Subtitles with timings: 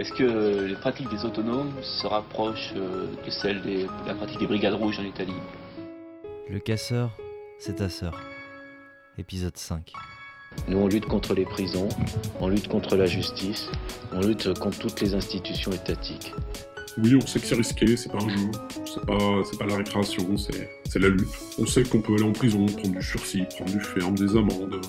[0.00, 4.46] Est-ce que les pratiques des autonomes se rapprochent euh, de celles de la pratique des
[4.46, 5.34] brigades rouges en Italie?
[6.48, 7.10] Le casseur,
[7.58, 8.18] c'est ta sœur.
[9.18, 9.92] Épisode 5.
[10.68, 11.90] Nous, on lutte contre les prisons,
[12.40, 13.70] on lutte contre la justice,
[14.10, 16.32] on lutte contre toutes les institutions étatiques.
[16.96, 18.50] Oui, on sait que c'est risqué, c'est pas un jeu,
[18.86, 21.28] c'est pas, c'est pas la récréation, c'est, c'est la lutte.
[21.58, 24.80] On sait qu'on peut aller en prison, prendre du sursis, prendre du ferme, des amendes,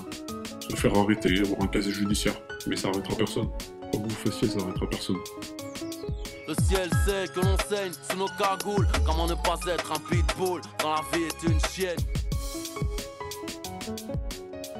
[0.70, 2.40] se faire arrêter, avoir un casier judiciaire.
[2.66, 3.50] Mais ça arrêtera personne.
[3.92, 5.16] Quoi que vous fassiez, ça arrêtera personne.
[6.48, 8.86] Le ciel sait que l'on saigne sous nos cagoules.
[9.06, 11.98] Comment ne pas être un pitbull quand la vie est une chienne?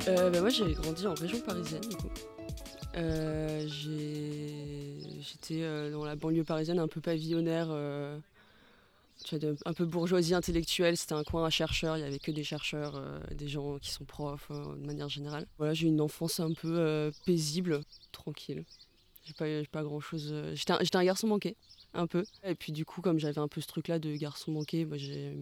[0.08, 2.10] Euh, bah, moi j'ai grandi en région parisienne du coup.
[2.96, 8.18] Euh, j'ai- J'étais euh, dans la banlieue parisienne un peu pavillonnaire, euh,
[9.24, 10.96] tu vois, de- un peu bourgeoisie intellectuelle.
[10.96, 13.90] C'était un coin à chercheurs, il y avait que des chercheurs, euh, des gens qui
[13.92, 15.46] sont profs euh, de manière générale.
[15.58, 18.64] Voilà, j'ai eu une enfance un peu euh, paisible, tranquille.
[19.24, 20.34] J'ai pas, pas grand chose.
[20.54, 21.56] J'étais un, un garçon manqué,
[21.94, 22.24] un peu.
[22.44, 25.32] Et puis du coup, comme j'avais un peu ce truc-là de garçon manqué, j'ai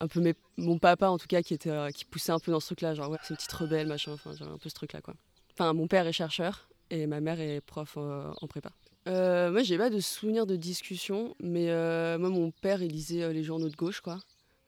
[0.00, 2.50] un peu mes- mon papa en tout cas qui était euh, qui poussait un peu
[2.50, 4.68] dans ce truc là genre ouais c'est une petite rebelle machin enfin j'avais un peu
[4.68, 5.14] ce truc là quoi
[5.52, 8.72] enfin mon père est chercheur et ma mère est prof euh, en prépa
[9.06, 13.22] Euh, moi j'ai pas de souvenirs de discussion mais euh, moi mon père il lisait
[13.22, 14.18] euh, les journaux de gauche quoi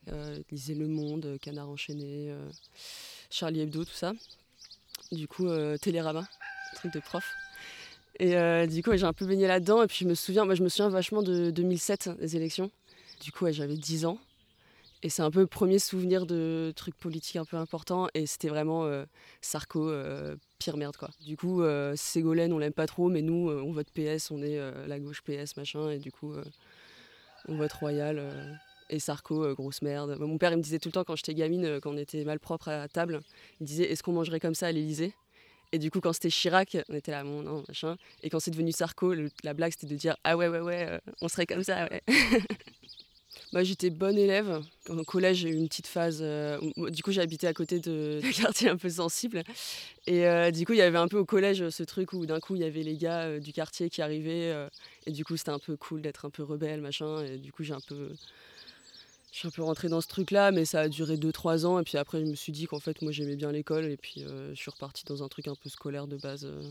[0.09, 2.49] Euh, il lisait Le Monde euh, Canard enchaîné euh,
[3.29, 4.13] Charlie Hebdo tout ça
[5.11, 6.25] du coup euh, Télérama
[6.77, 7.25] truc de prof
[8.19, 10.55] et euh, du coup j'ai un peu baigné là-dedans et puis je me souviens moi
[10.55, 12.71] je me souviens vachement de 2007 des élections
[13.23, 14.19] du coup j'avais 10 ans
[15.03, 18.09] et c'est un peu le premier souvenir de trucs politiques un peu importants.
[18.15, 19.05] Et c'était vraiment euh,
[19.43, 21.11] Sarko, euh, pire merde quoi.
[21.25, 21.63] Du coup,
[21.95, 24.59] Ségolène, on l'aime pas trop, mais nous, on vote PS, on est
[24.89, 25.91] la gauche PS, machin.
[25.91, 26.35] Et du coup,
[27.47, 28.59] on vote Royal.
[28.89, 30.17] et Sarko, grosse merde.
[30.19, 32.41] Mon père, il me disait tout le temps quand j'étais gamine, quand on était mal
[32.41, 33.21] propre à table,
[33.61, 35.15] il disait Est-ce qu'on mangerait comme ça à l'Elysée
[35.73, 37.97] et du coup, quand c'était Chirac, on était là, bon, non, machin.
[38.23, 40.99] Et quand c'est devenu Sarko, la blague, c'était de dire Ah ouais, ouais, ouais, euh,
[41.21, 42.03] on serait comme ça, ouais.
[43.53, 44.61] Moi, j'étais bonne élève.
[44.89, 46.19] Au collège, j'ai eu une petite phase.
[46.21, 46.59] euh,
[46.91, 49.43] du coup, j'habitais à côté de d'un quartier un peu sensible.
[50.07, 52.41] Et euh, du coup, il y avait un peu au collège ce truc où d'un
[52.41, 54.53] coup, il y avait les gars du quartier qui arrivaient.
[55.07, 57.25] et du coup, c'était un peu cool d'être un peu rebelle, machin.
[57.25, 58.11] Et du coup, j'ai un peu.
[59.37, 61.79] Je suis un peu rentrée dans ce truc-là, mais ça a duré 2-3 ans.
[61.79, 63.85] Et puis après, je me suis dit qu'en fait, moi, j'aimais bien l'école.
[63.85, 66.47] Et puis, euh, je suis repartie dans un truc un peu scolaire de base.
[66.47, 66.63] euh.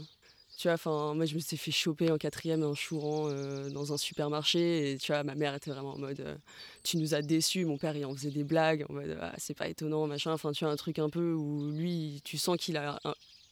[0.58, 3.94] Tu vois, enfin, moi, je me suis fait choper en quatrième en chourant euh, dans
[3.94, 4.94] un supermarché.
[4.94, 6.40] Et tu vois, ma mère était vraiment en mode
[6.82, 7.66] Tu nous as déçus.
[7.66, 10.32] Mon père, il en faisait des blagues en mode Ah, C'est pas étonnant, machin.
[10.34, 13.00] Enfin, tu vois, un truc un peu où lui, tu sens qu'il a,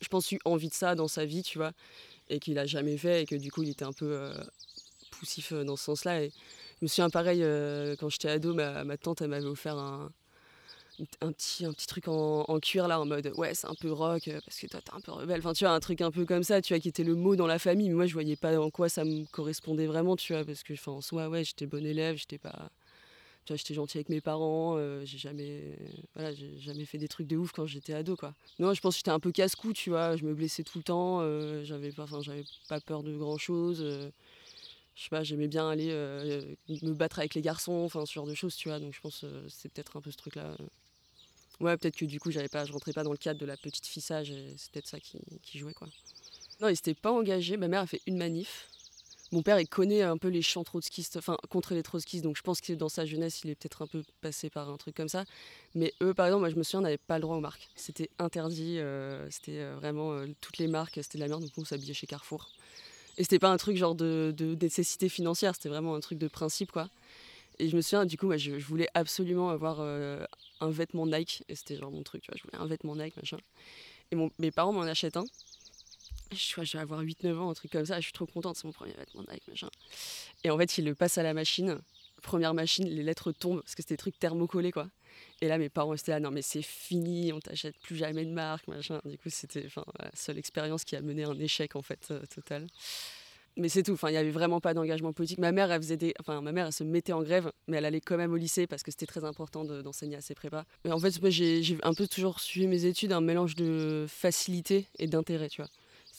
[0.02, 1.74] je pense, eu envie de ça dans sa vie, tu vois,
[2.30, 3.22] et qu'il a jamais fait.
[3.22, 4.32] Et que du coup, il était un peu
[5.12, 6.24] poussif dans ce sens-là.
[6.84, 10.12] Me souviens, pareil, euh, quand j'étais ado, ma, tante, elle m'avait offert un.
[11.20, 14.68] Petit, truc en, cuir là en mode ouais c'est un peu rock euh, parce que
[14.68, 16.72] toi t'es un peu rebelle enfin tu vois un truc un peu comme ça tu
[16.72, 18.90] vois qui était le mot dans la famille mais moi je voyais pas en quoi
[18.90, 22.38] ça me correspondait vraiment tu vois parce que en soi ouais j'étais bon élève j'étais
[22.38, 22.70] pas
[23.46, 25.76] tu j'étais gentil avec mes parents euh, j'ai jamais
[26.14, 28.98] voilà jamais fait des trucs de ouf quand j'étais ado quoi non je pense que
[29.00, 31.22] j'étais un peu casse-cou tu vois je me blessais tout le temps
[31.64, 33.84] j'avais pas enfin j'avais pas peur de grand chose
[34.96, 38.28] je sais pas j'aimais bien aller euh, me battre avec les garçons enfin ce genre
[38.28, 38.80] de choses tu vois.
[38.80, 40.56] Donc je pense euh, c'est peut-être un peu ce truc là
[41.60, 43.58] ouais peut-être que du coup j'avais pas je rentrais pas dans le cadre de la
[43.58, 45.88] petite fissage et c'est peut-être ça qui, jouait quoi.
[46.62, 47.58] Non il s'était pas engagé.
[47.58, 48.70] Ma mère a fait une manif.
[49.34, 52.44] Mon père, il connaît un peu les chants trotskistes, enfin contre les trotskistes, donc je
[52.44, 55.10] pense que dans sa jeunesse, il est peut-être un peu passé par un truc comme
[55.10, 55.26] ça.
[55.74, 57.68] Mais eux, par exemple, moi je me souviens, on n'avait pas le droit aux marques.
[57.76, 61.52] C'était interdit, euh, c'était euh, vraiment euh, toutes les marques, c'était de la merde, donc
[61.58, 62.52] on s'habillait chez Carrefour.
[63.18, 66.72] Et c'était pas un truc genre de, nécessité financière, c'était vraiment un truc de principe,
[66.72, 66.90] quoi.
[67.60, 70.26] Et je me souviens, du coup, moi, je, voulais absolument avoir euh,
[70.60, 73.16] un vêtement Nike, et c'était genre mon truc, tu vois, je voulais un vêtement Nike,
[73.18, 73.38] machin.
[74.12, 75.26] Et mon- mes parents m'en achètent un.
[76.32, 77.98] Je, je vais avoir 8-9 ans, un truc comme ça.
[78.00, 79.70] Je suis trop contente, c'est mon premier vêtement Nike, machin.
[80.44, 81.80] Et en fait, il le passe à la machine.
[82.24, 84.88] Première machine, les lettres tombent parce que c'était des trucs thermocollés, quoi.
[85.42, 88.32] Et là, mes parents étaient là, non, mais c'est fini, on t'achète plus jamais de
[88.32, 89.00] marque, machin.
[89.06, 92.22] Du coup, c'était la seule expérience qui a mené à un échec, en fait, euh,
[92.34, 92.66] total.
[93.56, 93.98] Mais c'est tout.
[94.08, 95.38] Il y avait vraiment pas d'engagement politique.
[95.38, 98.02] Ma mère, elle faisait enfin, ma mère, elle se mettait en grève, mais elle allait
[98.02, 100.64] quand même au lycée parce que c'était très important de- d'enseigner à ses prépas.
[100.86, 105.08] Mais en fait, j'ai un peu toujours suivi mes études un mélange de facilité et
[105.08, 105.70] d'intérêt, tu vois.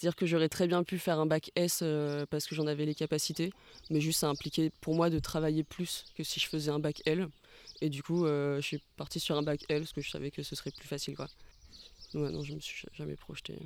[0.05, 2.85] C'est-à-dire que j'aurais très bien pu faire un bac S euh, parce que j'en avais
[2.85, 3.55] les capacités,
[3.89, 7.01] mais juste ça impliquait pour moi de travailler plus que si je faisais un bac
[7.07, 7.27] L.
[7.81, 10.31] Et du coup, euh, je suis partie sur un bac L parce que je savais
[10.31, 11.27] que ce serait plus facile, quoi.
[12.13, 13.57] Non, je me suis jamais projetée.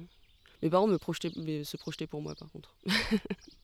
[0.63, 2.73] Mes parents me projetaient, mais se projetaient pour moi, par contre.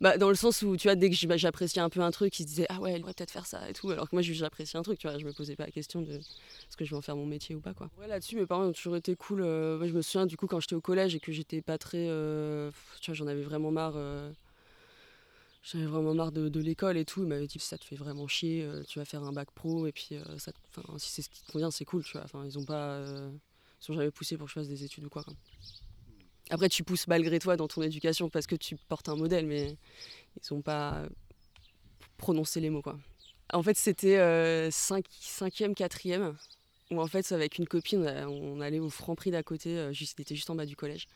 [0.00, 2.42] Bah, dans le sens où, tu vois, dès que j'appréciais un peu un truc, ils
[2.42, 3.90] se disaient Ah ouais, elle devrait peut-être faire ça et tout.
[3.90, 5.18] Alors que moi, j'appréciais un truc, tu vois.
[5.18, 7.54] Je me posais pas la question de est-ce que je vais en faire mon métier
[7.54, 7.90] ou pas, quoi.
[7.98, 9.42] Ouais, là-dessus, mes parents ont toujours été cool.
[9.42, 11.78] euh, moi, je me souviens, du coup, quand j'étais au collège et que j'étais pas
[11.78, 12.08] très.
[12.08, 12.70] euh,
[13.08, 13.94] j'en avais vraiment marre.
[13.96, 14.30] euh,
[15.62, 17.22] j'avais vraiment marre de, l'école et tout.
[17.22, 19.92] Ils m'avaient dit ça te fait vraiment chier, tu vas faire un bac pro et
[19.92, 22.26] puis ça, te- si c'est ce qui te convient, c'est cool, tu vois.
[22.46, 22.98] Ils ont pas,
[23.82, 25.24] ils ont jamais poussé pour que je fasse des études ou quoi.
[26.50, 29.76] Après, tu pousses malgré toi dans ton éducation parce que tu portes un modèle, mais
[30.42, 31.04] ils ont pas
[32.16, 32.98] prononcé les mots quoi.
[33.52, 36.36] En fait, c'était 5 cinquième, quatrième,
[36.90, 39.92] où en fait, avec une copine, on, a- on allait au Franprix d'à côté, euh,
[39.92, 41.08] juste, c'était juste en bas du collège.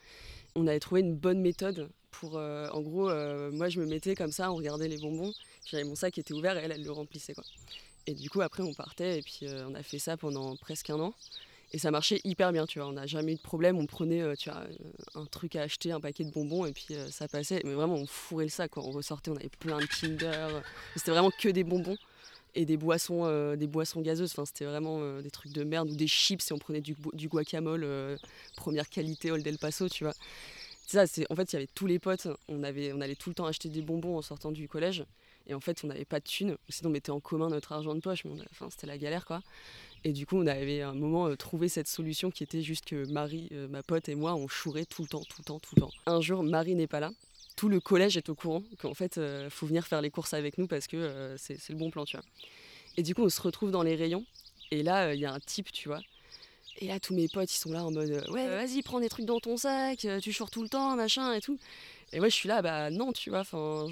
[0.57, 4.15] On avait trouvé une bonne méthode pour, euh, en gros, euh, moi je me mettais
[4.17, 5.33] comme ça, on regardait les bonbons,
[5.67, 7.45] j'avais mon sac qui était ouvert et elle, elle le remplissait quoi.
[8.07, 10.91] Et du coup, après, on partait et puis euh, on a fait ça pendant presque
[10.91, 11.15] un an.
[11.75, 12.87] Et ça marchait hyper bien, tu vois.
[12.87, 13.77] On n'a jamais eu de problème.
[13.79, 14.75] On prenait, euh, tu vois, euh,
[15.17, 17.63] un truc à acheter, un paquet de bonbons, et puis euh, ça passait.
[17.65, 18.71] Mais vraiment, on fourrait le sac.
[18.71, 20.63] Quand on ressortait, on avait plein de Kinder.
[20.95, 21.97] C'était vraiment que des bonbons
[22.55, 24.31] et des boissons, des boissons gazeuses.
[24.31, 26.49] Enfin, c'était vraiment des trucs de merde ou des chips.
[26.49, 27.85] Et on prenait du, du guacamole,
[28.55, 30.15] première qualité, Old El Paso, tu vois.
[30.87, 32.29] Ça, c'est en fait, il y avait tous les potes.
[32.47, 35.05] On, avait, on allait tout le temps acheter des bonbons en sortant du collège.
[35.49, 36.57] Et en fait, on n'avait pas de thunes.
[36.69, 38.25] Sinon, on mettait en commun notre argent de poche.
[38.25, 39.43] Mais enfin, c'était la galère, quoi.
[40.05, 42.85] Et du coup, on avait à un moment euh, trouvé cette solution qui était juste
[42.85, 45.59] que Marie, euh, ma pote et moi, on chourait tout le temps, tout le temps,
[45.59, 45.91] tout le temps.
[46.07, 47.11] Un jour, Marie n'est pas là.
[47.57, 50.59] Tout le collège est au courant qu'en fait, euh, faut venir faire les courses avec
[50.59, 52.25] nous parce que c'est le bon plan, tu vois.
[52.97, 54.25] Et du coup, on se retrouve dans les rayons.
[54.71, 56.01] Et là, il y a un type, tu vois.
[56.81, 59.25] Et là, tous mes potes, ils sont là en mode Ouais, vas-y, prends des trucs
[59.25, 61.59] dans ton sac, tu choures tout le temps, machin et tout.
[62.13, 63.41] Et moi, je suis là, bah non, tu vois.
[63.41, 63.87] Enfin,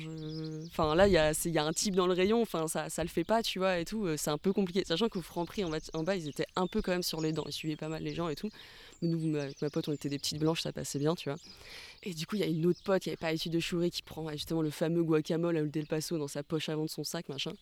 [0.67, 3.03] enfin là, il y a, y a un type dans le rayon, enfin, ça, ça
[3.03, 4.07] le fait pas, tu vois, et tout.
[4.07, 4.85] euh, C'est un peu compliqué.
[4.87, 7.33] Sachant qu'au Franprix, en bas, en bas, ils étaient un peu quand même sur les
[7.33, 7.45] dents.
[7.47, 8.51] Ils suivaient pas mal les gens et tout.
[9.01, 11.39] Mais nous, avec ma pote, on était des petites blanches, ça passait bien, tu vois.
[12.05, 13.91] Et du coup, il y a une autre pote qui avait pas l'habitude de chourer
[13.91, 16.91] qui prend justement le fameux guacamole à l'huile del paso dans sa poche avant de
[16.91, 17.53] son sac, machin.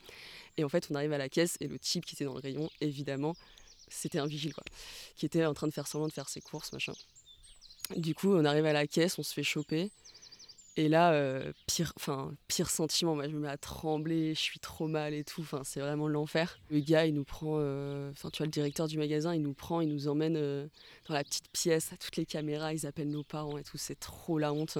[0.59, 2.41] Et en fait, on arrive à la caisse et le type qui était dans le
[2.41, 3.35] rayon, évidemment,
[3.89, 4.65] c'était un vigile, quoi,
[5.17, 6.93] qui était en train de faire semblant de faire ses courses, machin.
[7.97, 9.91] Du coup, on arrive à la caisse, on se fait choper.
[10.77, 14.61] Et là, euh, pire, enfin, pire sentiment, moi je me mets à trembler, je suis
[14.61, 16.61] trop mal et tout, enfin, c'est vraiment l'enfer.
[16.71, 19.53] Le gars, il nous prend, euh, enfin, tu vois, le directeur du magasin, il nous
[19.53, 20.69] prend, il nous emmène euh,
[21.09, 23.99] dans la petite pièce, à toutes les caméras, ils appellent nos parents et tout, c'est
[23.99, 24.79] trop la honte.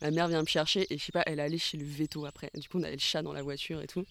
[0.00, 2.50] Ma mère vient me chercher et je sais pas, elle allée chez le veto après.
[2.54, 4.04] Du coup, on avait le chat dans la voiture et tout.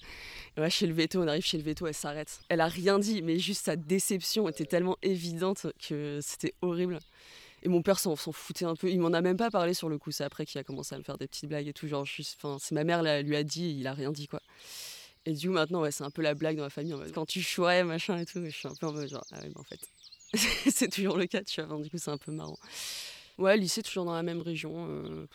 [0.58, 2.42] Et ouais, chez le veto, on arrive chez le veto, elle s'arrête.
[2.50, 7.00] Elle a rien dit, mais juste sa déception était tellement évidente que c'était horrible.
[7.64, 8.90] Et mon père s'en foutait un peu.
[8.90, 10.12] Il m'en a même pas parlé sur le coup.
[10.12, 11.88] C'est après qu'il a commencé à me faire des petites blagues et tout.
[11.88, 12.08] Genre,
[12.60, 14.42] c'est ma mère là, lui a dit il a rien dit quoi.
[15.26, 16.96] Et du coup, maintenant, ouais, c'est un peu la blague dans la famille.
[17.14, 19.50] quand tu chourais, machin et tout, je suis un peu en mode genre, ah ouais,
[19.50, 19.80] mais en fait,
[20.72, 21.80] c'est toujours le cas, tu vois.
[21.80, 22.58] Du coup, c'est un peu marrant.
[23.38, 24.88] Ouais, lycée, toujours dans la même région.
[24.90, 25.28] euh,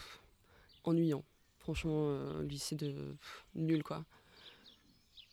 [0.86, 1.24] ennuyant.
[1.58, 2.94] Franchement, euh, lycée de
[3.54, 4.04] nul quoi.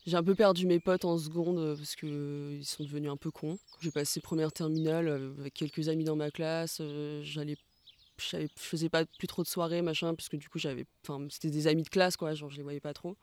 [0.06, 3.32] J'ai un peu perdu mes potes en seconde euh, parce qu'ils sont devenus un peu
[3.32, 3.58] cons.
[3.82, 6.80] J'ai passé première terminale euh, avec quelques amis dans ma classe.
[6.82, 7.56] euh, J'allais,
[8.18, 11.50] je faisais pas plus trop de soirées, machin, parce que du coup j'avais, enfin c'était
[11.50, 13.16] des amis de classe quoi, genre je les voyais pas trop.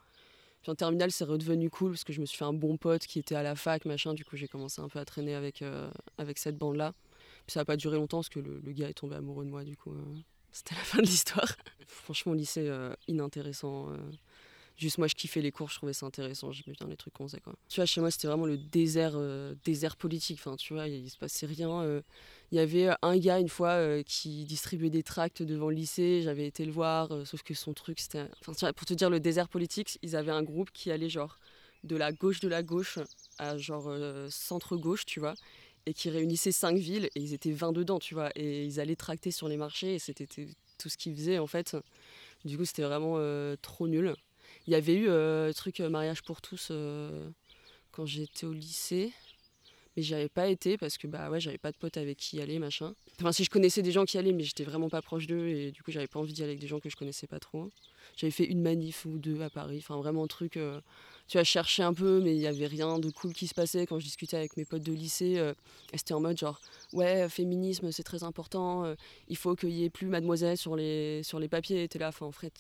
[0.63, 3.07] Puis en terminale c'est redevenu cool parce que je me suis fait un bon pote
[3.07, 4.13] qui était à la fac, machin.
[4.13, 6.93] Du coup j'ai commencé un peu à traîner avec euh, avec cette bande là.
[7.47, 9.65] Puis ça a pas duré longtemps parce que le, gars est tombé amoureux de moi.
[9.65, 10.17] Du coup euh,
[10.53, 11.57] c'était la fin de l'histoire.
[11.87, 13.89] Franchement lycée euh, inintéressant.
[14.71, 17.15] Euh, Juste moi, je kiffais les cours, je trouvais ça intéressant, j'aimais bien les trucs
[17.15, 17.41] qu'on faisait.
[17.41, 17.55] Quoi.
[17.69, 20.39] Tu vois, chez moi, c'était vraiment le désert, euh, désert politique.
[20.41, 21.83] Enfin, tu vois, il, se passait rien.
[21.83, 22.03] euh.
[22.53, 26.23] Il y avait un gars, une fois, euh, qui distribuait des tracts devant le lycée.
[26.23, 28.27] J'avais été le voir, euh, sauf que son truc, c'était...
[28.41, 31.09] Enfin, tu vois, pour te dire, le désert politique, ils avaient un groupe qui allait
[31.09, 31.39] genre
[31.85, 32.99] de la gauche de la gauche
[33.39, 35.35] à genre euh, centre-gauche, tu vois,
[35.87, 38.97] et qui réunissait cinq villes, et ils étaient 20 dedans, tu vois, et ils allaient
[38.97, 41.77] tracter sur les marchés, et c'était tout ce qu'ils faisaient, en fait.
[42.45, 44.15] Du coup, c'était vraiment euh, trop nul.
[44.67, 47.29] Il y avait eu euh, le truc euh, mariage pour tous euh,
[47.93, 49.13] quand j'étais au lycée,
[49.97, 52.41] mais j'y avais pas été parce que bah ouais, j'avais pas de potes avec qui
[52.41, 52.95] aller, machin.
[53.21, 55.73] Enfin, si je connaissais des gens qui allaient, mais j'étais vraiment pas proche d'eux et
[55.73, 57.71] du coup, j'avais pas envie d'y aller avec des gens que je connaissais pas trop.
[58.17, 60.57] J'avais fait une manif ou deux à Paris, enfin vraiment un truc.
[60.57, 60.81] euh,
[61.31, 63.87] tu as cherché un peu, mais il y avait rien de cool qui se passait
[63.87, 65.39] quand je discutais avec mes potes de lycée.
[65.39, 65.55] euh,
[65.93, 66.61] étaient en mode genre
[66.93, 68.97] ouais, féminisme c'est très important, euh,
[69.29, 71.87] il faut qu'il y ait plus mademoiselle sur les, sur les papiers.
[71.87, 72.53] T'es là, enfin, en fait,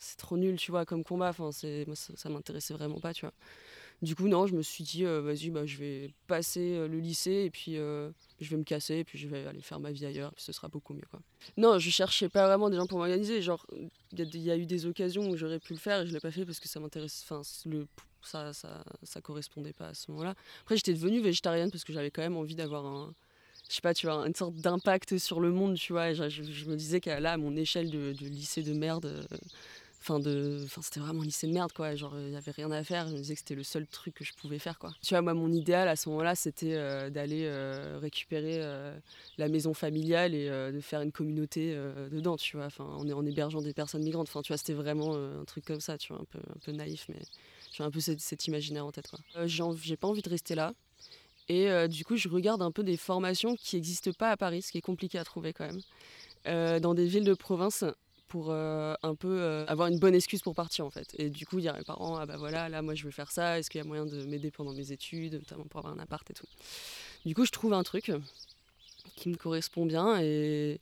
[0.00, 1.32] c'est trop nul, tu vois, comme combat.
[1.38, 1.68] Moi, ça,
[2.16, 3.32] ça m'intéressait vraiment pas, tu vois.
[4.02, 6.98] Du coup, non, je me suis dit, euh, vas-y, bah, je vais passer euh, le
[6.98, 10.04] lycée et puis je vais me casser et puis je vais aller faire ma vie
[10.04, 11.20] ailleurs, ce sera beaucoup mieux, quoi.
[11.56, 13.40] Non, je cherchais pas vraiment des gens pour m'organiser.
[13.40, 13.64] Genre,
[14.12, 16.32] il y, a eu des occasions où j'aurais pu le faire et je l'ai pas
[16.32, 17.22] fait parce que ça m'intéresse.
[17.24, 17.42] Enfin,
[18.26, 20.34] ça, ça, ça correspondait pas à ce moment-là.
[20.62, 23.14] Après, j'étais devenue végétarienne parce que j'avais quand même envie d'avoir un
[23.68, 26.12] je sais pas, tu vois, une sorte d'impact sur le monde, tu vois.
[26.12, 29.24] Je, je- me disais que là, à mon échelle de, lycée de merde, euh,
[30.08, 30.20] Enfin,
[30.82, 31.96] c'était vraiment un lycée de merde, quoi.
[31.96, 33.08] Genre, il n'y avait rien à faire.
[33.08, 34.92] Je me disais que c'était le seul truc que je pouvais faire, quoi.
[35.02, 38.60] Tu vois, moi, mon idéal à ce moment-là, c'était euh, d'aller euh, récupérer
[39.36, 41.74] la maison familiale et de faire une communauté
[42.12, 42.66] dedans, tu vois.
[42.66, 44.28] Enfin, en, en, hébergeant des personnes migrantes.
[44.28, 46.70] Enfin, tu vois, c'était vraiment un truc comme ça, tu vois, un peu, un peu
[46.70, 47.18] naïf, mais
[47.76, 49.18] j'ai un peu cet, imaginaire en tête, quoi.
[49.46, 50.72] j'ai pas envie de rester là.
[51.48, 54.72] Et du coup, je regarde un peu des formations qui n'existent pas à Paris, ce
[54.72, 56.80] qui est compliqué à trouver quand même.
[56.80, 57.84] dans des villes de province
[58.28, 61.14] pour euh, un peu euh, avoir une bonne excuse pour partir en fait.
[61.18, 63.30] Et du coup, dire à mes parents, ah bah voilà, là moi je veux faire
[63.30, 65.98] ça, est-ce qu'il y a moyen de m'aider pendant mes études, notamment pour avoir un
[65.98, 66.46] appart et tout?
[67.24, 68.12] Du coup, je trouve un truc
[69.14, 70.80] qui me correspond bien et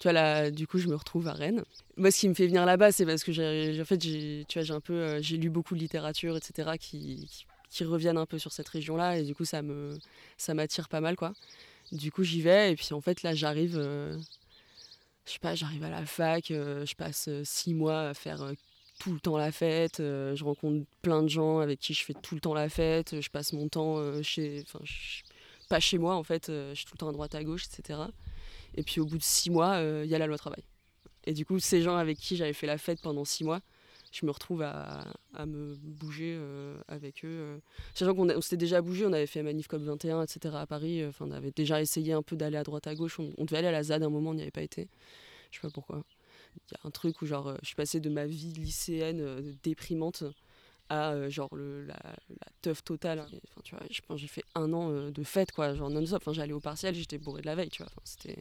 [0.00, 1.62] tu vois là, du coup, je me retrouve à Rennes.
[1.96, 4.58] Moi, ce qui me fait venir là-bas, c'est parce que j'ai, en fait, j'ai, tu
[4.58, 7.28] vois, j'ai un peu, euh, j'ai lu beaucoup de littérature, etc., qui,
[7.70, 9.96] qui, reviennent un peu sur cette région-là et du coup, ça me,
[10.36, 11.32] ça m'attire pas mal quoi.
[11.92, 13.78] Du coup, j'y vais et puis en fait, là, j'arrive
[15.30, 18.42] je sais pas, j'arrive à la fac, euh, je passe euh, six mois à faire
[18.42, 18.52] euh,
[18.98, 22.34] tout le temps la fête, je rencontre plein de gens avec qui je fais tout
[22.34, 24.84] le temps la fête, je passe mon temps chez, enfin,
[25.70, 27.98] pas chez moi en fait, je suis tout le temps à droite à gauche, etc.
[28.76, 30.64] Et puis au bout de six mois, il y a la loi travail.
[31.24, 33.60] Et du coup, ces gens avec qui j'avais fait la fête pendant six mois,
[34.12, 35.04] je me retrouve à,
[35.46, 36.38] me bouger
[36.88, 37.60] avec eux.
[37.94, 40.54] Sachant qu'on on s'était déjà bougé, on avait fait Manif COP 21, etc.
[40.56, 41.04] à Paris.
[41.06, 43.20] Enfin, on avait déjà essayé un peu d'aller à droite à gauche.
[43.20, 44.88] On, devait aller à la ZAD à un moment, on n'y avait pas été.
[45.50, 46.02] Je sais pas pourquoi.
[46.56, 49.20] Il y a un truc où genre, euh, je suis passée de ma vie lycéenne
[49.20, 50.24] euh, déprimante
[50.90, 53.20] à euh, genre la, la teuf totale.
[53.20, 56.22] Enfin, tu vois, je pense j'ai fait un an de fête, quoi, genre non-stop.
[56.22, 57.92] Enfin, j'allais au partiel, j'étais bourré de la veille, tu vois.
[58.04, 58.38] C'était,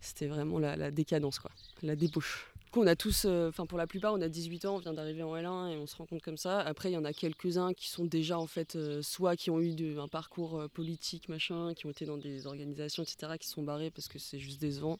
[0.00, 1.50] c'était vraiment la, décadence, quoi,
[1.82, 2.46] la débauche.
[2.64, 4.92] Du coup, on a tous, enfin pour la plupart, on a 18 ans, on vient
[4.92, 6.60] d'arriver en L1 et on se rend compte comme ça.
[6.60, 9.98] Après, il y en a quelques-uns qui sont déjà en fait, soit qui ont eu
[9.98, 14.06] un parcours politique, machin, qui ont été dans des organisations, etc., qui sont barrés parce
[14.06, 14.98] que c'est juste décevant.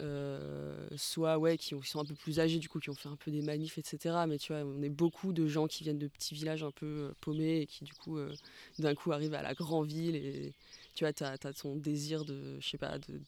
[0.00, 3.16] Euh, soit ouais, qui, sont un peu plus âgés, du coup, qui ont fait un
[3.16, 4.14] peu des manifs, etc.
[4.28, 6.86] Mais tu vois, on est beaucoup de gens qui viennent de petits villages un peu
[6.86, 8.32] euh, paumés et qui, du coup, euh,
[8.78, 10.52] d'un coup, arrivent à la grande ville et
[10.94, 13.20] tu vois, tu as, ton désir de, je sais pas, de,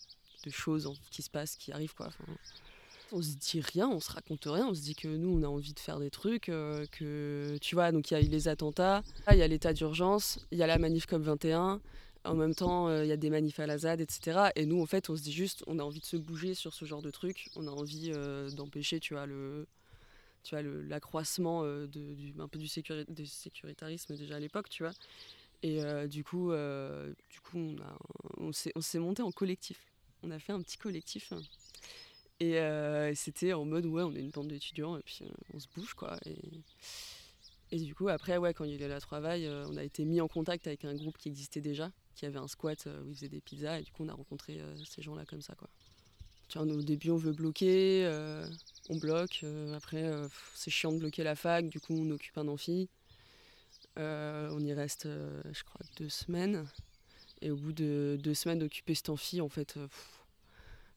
[0.50, 2.06] choses qui se passent, qui arrivent, quoi.
[2.06, 2.24] Enfin,
[3.12, 5.48] on se dit rien, on se raconte rien, on se dit que nous, on a
[5.48, 9.02] envie de faire des trucs, que, tu vois, donc il y a eu les attentats,
[9.32, 11.80] il y a l'état d'urgence, il y a la manif COP21,
[12.24, 14.50] en même temps, il euh, y a des manifs à la ZAD, etc.
[14.54, 16.74] Et nous, en fait, on se dit juste, on a envie de se bouger sur
[16.74, 17.48] ce genre de truc.
[17.56, 19.66] On a envie euh, d'empêcher, tu vois, le,
[20.42, 24.92] tu vois, l'accroissement euh, du, peu du, sécuritarisme déjà à l'époque, tu vois.
[25.62, 27.58] Et du coup, du coup,
[28.38, 29.78] on, on s'est monté en collectif.
[30.22, 31.34] On a fait un petit collectif.
[32.40, 32.58] Et
[33.14, 35.22] c'était en mode, ouais, on est une bande d'étudiants et puis
[35.52, 36.18] on se bouge, quoi.
[37.72, 40.20] Et du coup, après, ouais, quand il a eu la travail, on a été mis
[40.20, 43.14] en contact avec un groupe qui existait déjà, qui avait un squat euh, où ils
[43.14, 45.54] faisaient des pizzas et du coup on a rencontré euh, ces gens là comme ça
[45.54, 45.70] quoi.
[46.56, 48.46] Au début on veut bloquer, euh,
[48.90, 50.10] on bloque, après
[50.54, 52.90] c'est chiant de bloquer la fac, du coup on occupe un amphi.
[53.96, 56.66] on y reste je crois deux semaines
[57.40, 59.78] et au bout de deux semaines d'occuper cet amphi en fait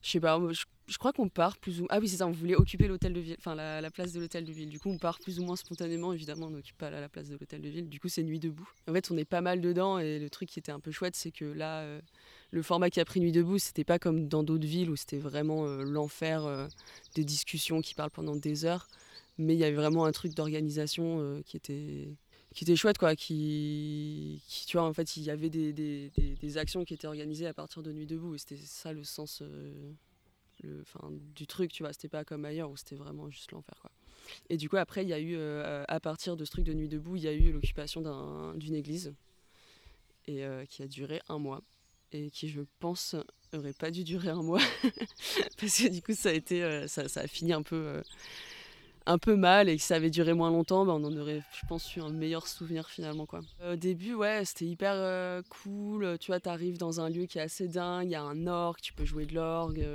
[0.02, 0.66] je sais pas, je,
[0.98, 3.36] crois qu'on part plus ou Ah oui, c'est ça, on voulait occuper l'hôtel de ville,
[3.40, 4.70] enfin la, place de l'hôtel de ville.
[4.70, 7.38] Du coup, on part plus ou moins spontanément, évidemment, on n'occupe pas la, place de
[7.38, 7.88] l'hôtel de ville.
[7.88, 8.70] Du coup, c'est Nuit debout.
[8.88, 11.16] En fait, on est pas mal dedans et le truc qui était un peu chouette,
[11.16, 12.02] c'est que là, euh,
[12.52, 15.20] le format qui a pris Nuit debout, c'était pas comme dans d'autres villes où c'était
[15.20, 16.68] vraiment euh, l'enfer euh,
[17.16, 18.88] des discussions qui parlent pendant des heures.
[19.38, 22.08] Mais il y avait vraiment un truc d'organisation qui était
[22.54, 26.86] qui était chouette quoi qui, tu vois en fait il y avait des, des, actions
[26.86, 29.42] qui étaient organisées à partir de Nuit debout et c'était ça le sens
[30.64, 30.84] le,
[31.36, 33.92] du truc tu vois c'était pas comme ailleurs où c'était vraiment juste l'enfer quoi
[34.50, 36.74] et du coup après il y a eu euh, à partir de ce truc de
[36.74, 38.02] Nuit debout il y a eu l'occupation
[38.56, 39.14] d'une église
[40.26, 41.62] et euh, qui a duré un mois
[42.12, 43.16] et qui je pense
[43.54, 44.62] aurait pas dû durer un mois
[45.60, 48.02] parce que du coup ça a été ça, ça, a fini un peu
[49.06, 51.68] un peu mal et que ça avait duré moins longtemps, bah, on en aurait, je
[51.68, 53.26] pense, eu un meilleur souvenir finalement.
[53.26, 53.42] Quoi.
[53.70, 56.18] Au début, ouais, c'était hyper euh, cool.
[56.20, 58.80] Tu vois, t'arrives dans un lieu qui est assez dingue, il y a un orgue,
[58.82, 59.86] tu peux jouer de l'orgue.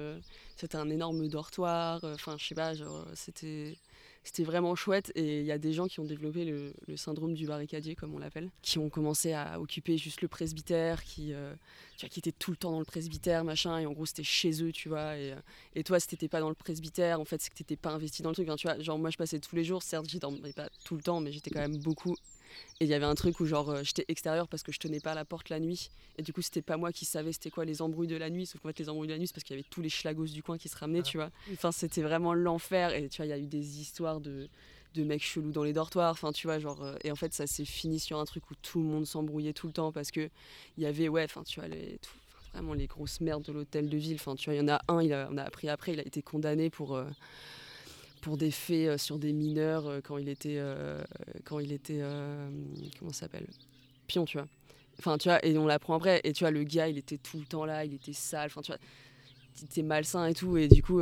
[0.59, 2.03] C'était un énorme dortoir.
[2.05, 3.77] Euh, enfin, je sais pas, genre, c'était
[4.25, 5.11] c'était vraiment chouette.
[5.15, 8.19] Et il y a des gens qui ont développé le, syndrome du barricadier comme on
[8.19, 11.55] l'appelle qui ont commencé à occuper juste le presbytère qui euh,
[11.97, 13.79] tu étaient tout le temps dans le presbytère machin.
[13.79, 15.17] Et en gros c'était chez eux tu vois.
[15.17, 15.41] Et, euh,
[15.75, 18.23] et toi si t'étais pas dans le presbytère en fait c'est que t'étais pas investi
[18.23, 18.79] dans le truc hein, tu vois.
[18.81, 19.83] Genre moi je passais tous les jours.
[19.83, 22.17] Certes j'y dormais pas tout le temps mais j'étais quand même beaucoup
[22.81, 25.01] et il y avait un truc où genre euh, j'étais extérieur parce que je tenais
[25.01, 25.91] pas à la porte la nuit.
[26.17, 28.47] Et du coup c'était pas moi qui savais c'était quoi les embrouilles de la nuit.
[28.47, 29.89] Sauf qu'en fait les embrouilles de la nuit c'est parce qu'il y avait tous les
[29.89, 31.31] schlagos du coin qui se ramenaient, tu vois.
[31.53, 32.95] Enfin c'était vraiment l'enfer.
[32.95, 34.49] Et tu vois il y a eu des histoires de,
[34.95, 36.13] de mecs chelous dans les dortoirs.
[36.13, 36.83] Enfin tu vois genre...
[36.85, 39.53] Euh, et en fait ça s'est fini sur un truc où tout le monde s'embrouillait
[39.53, 40.31] tout le temps parce que
[40.77, 41.99] il y avait ouais enfin tu vois les...
[42.53, 44.17] vraiment les grosses merdes de l'hôtel de ville.
[44.17, 46.01] Enfin tu vois il y en a un, il a, on a appris après, il
[46.01, 46.95] a été condamné pour...
[46.95, 47.05] Euh,
[48.21, 51.03] pour des faits euh, sur des mineurs euh, quand il était, euh,
[51.45, 52.03] quand il était,
[52.99, 53.47] comment ça s'appelle,
[54.07, 54.47] pion, tu vois.
[54.99, 56.21] Enfin, tu vois, et on l'apprend après.
[56.25, 58.47] Et tu vois, le gars, il était tout le temps là, il était sale.
[58.47, 58.81] Enfin, tu vois,
[59.61, 60.57] il était malsain et tout.
[60.57, 61.01] Et du coup,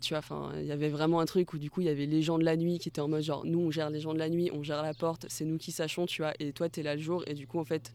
[0.00, 2.04] tu vois, enfin, il y avait vraiment un truc où du coup, il y avait
[2.04, 4.12] les gens de la nuit qui étaient en mode genre, nous, on gère les gens
[4.12, 6.34] de la nuit, on gère la porte, c'est nous qui sachons, tu vois.
[6.38, 7.24] Et toi, t'es là le jour.
[7.26, 7.94] Et du coup, en fait,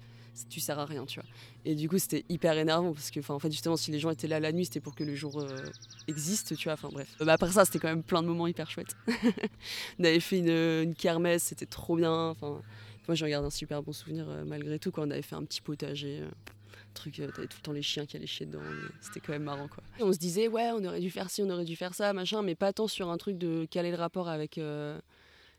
[0.50, 1.30] tu sers à rien, tu vois.
[1.66, 4.40] Et du coup, c'était hyper énervant parce que, en justement, si les gens étaient là
[4.40, 5.66] la nuit, c'était pour que le jour euh,
[6.08, 6.74] existe, tu vois.
[6.74, 7.16] Enfin, bref.
[7.20, 8.96] Bah, après ça, c'était quand même plein de moments hyper chouettes.
[10.00, 12.30] on avait fait une, une kermesse, c'était trop bien.
[12.30, 12.62] Enfin,
[13.08, 14.92] moi, j'en garde un super bon souvenir euh, malgré tout.
[14.92, 16.30] Quand on avait fait un petit potager, euh,
[16.96, 18.62] truc, euh, t'avais tout le temps les chiens qui allaient chier dedans.
[19.02, 19.84] C'était quand même marrant, quoi.
[20.00, 22.12] Et on se disait, ouais, on aurait dû faire ci, on aurait dû faire ça,
[22.14, 25.00] machin, mais pas tant sur un truc de est le rapport avec euh,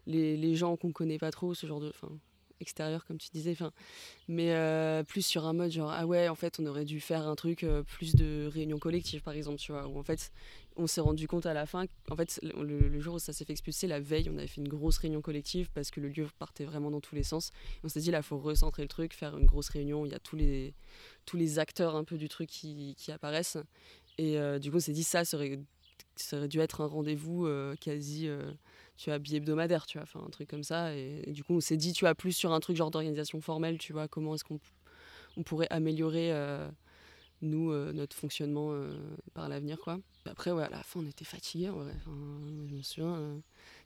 [0.06, 1.90] les, les gens qu'on connaît pas trop, ce genre de.
[1.90, 2.08] Enfin,
[2.60, 3.72] extérieur comme tu disais enfin
[4.28, 7.26] mais euh, plus sur un mode genre ah ouais en fait on aurait dû faire
[7.26, 10.32] un truc euh, plus de réunion collective par exemple tu vois où en fait
[10.76, 13.52] on s'est rendu compte à la fin en fait le, jour où ça s'est fait
[13.52, 16.64] expulser la veille on avait fait une grosse réunion collective parce que le lieu partait
[16.64, 17.50] vraiment dans tous les sens.
[17.84, 20.18] On s'est dit là faut recentrer le truc faire une grosse réunion il y a
[20.18, 20.74] tous les
[21.24, 23.58] tous les acteurs un peu du truc qui, qui apparaissent.
[24.18, 25.60] Et euh, du coup on s'est dit ça serait
[26.16, 27.48] ça aurait dû être un rendez-vous
[27.80, 28.28] quasi
[28.96, 31.76] tu vois bi-hebdomadaire tu vois enfin un truc comme ça et, du coup on s'est
[31.76, 34.60] dit tu vois plus sur un truc genre d'organisation formelle tu vois comment est-ce qu'on
[35.36, 36.68] on pourrait améliorer euh,
[37.42, 38.96] nous euh, notre fonctionnement euh,
[39.34, 39.98] par l'avenir quoi.
[40.24, 42.16] Après ouais à la fin on était fatigués en vrai Enfin,
[42.68, 43.38] je me souviens euh,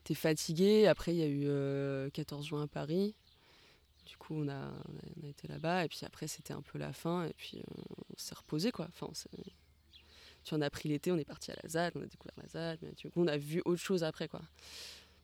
[0.03, 3.15] t'es fatigué après il y a eu euh, 14 juin à Paris.
[4.05, 4.71] Du coup on a,
[5.21, 7.61] on a, été là-bas et puis après c'était un peu la fin et puis
[8.09, 8.87] on s'est reposé quoi.
[8.89, 9.29] Enfin on s'est-
[10.43, 12.47] tu en as pris l'été, on est parti à la ZAD, on a découvert la
[12.47, 14.41] ZAD, mais coup on a vu autre chose après quoi.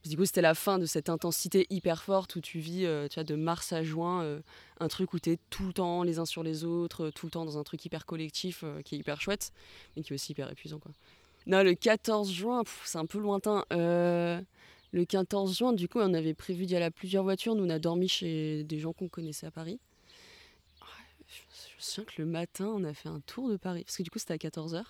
[0.07, 3.15] Du coup c'était la fin de cette intensité hyper forte où tu vis euh, tu
[3.15, 4.39] vois, de mars à juin euh,
[4.79, 7.25] un truc où tu es tout le temps les uns sur les autres, euh, tout
[7.25, 9.51] le temps dans un truc hyper collectif qui est hyper chouette,
[9.95, 10.91] mais qui est aussi hyper épuisant quoi.
[11.45, 13.65] Non le 14 juin, c'est un peu lointain.
[13.71, 17.69] Le 14 juin, du coup on avait prévu d'y aller à plusieurs voitures, nous on
[17.69, 19.79] a dormi chez des gens qu'on connaissait à Paris.
[21.29, 24.03] Je me souviens que le matin on a fait un tour de Paris, parce que
[24.03, 24.83] du coup c'était à 14h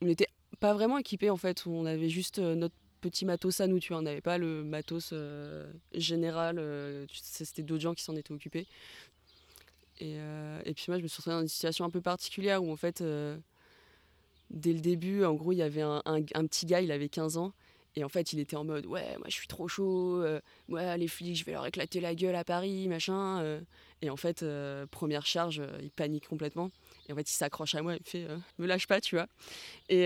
[0.00, 0.28] on n'était
[0.60, 1.66] pas vraiment équipés en fait.
[1.66, 3.98] On avait juste notre petit matos à nous, tu vois.
[3.98, 6.58] On n'avait pas le matos euh, général.
[6.58, 8.66] euh, C'était d'autres gens qui s'en étaient occupés.
[10.00, 12.62] Et, euh, et puis moi, je me suis retrouvée dans une situation un peu particulière
[12.62, 13.02] où en fait,
[14.50, 16.02] dès le début, en gros, il y avait un,
[16.46, 17.52] petit gars, il avait 15 ans.
[17.96, 20.22] Et en fait, il était en mode Ouais, moi je suis trop chaud,
[20.68, 23.60] ouais, les flics, je vais leur éclater la gueule à Paris, machin.
[24.02, 24.44] Et en fait,
[24.92, 26.70] première charge, il panique complètement.
[27.08, 29.26] Et en fait, il s'accroche à moi, il me fait Me lâche pas, tu vois.
[29.88, 30.04] Et,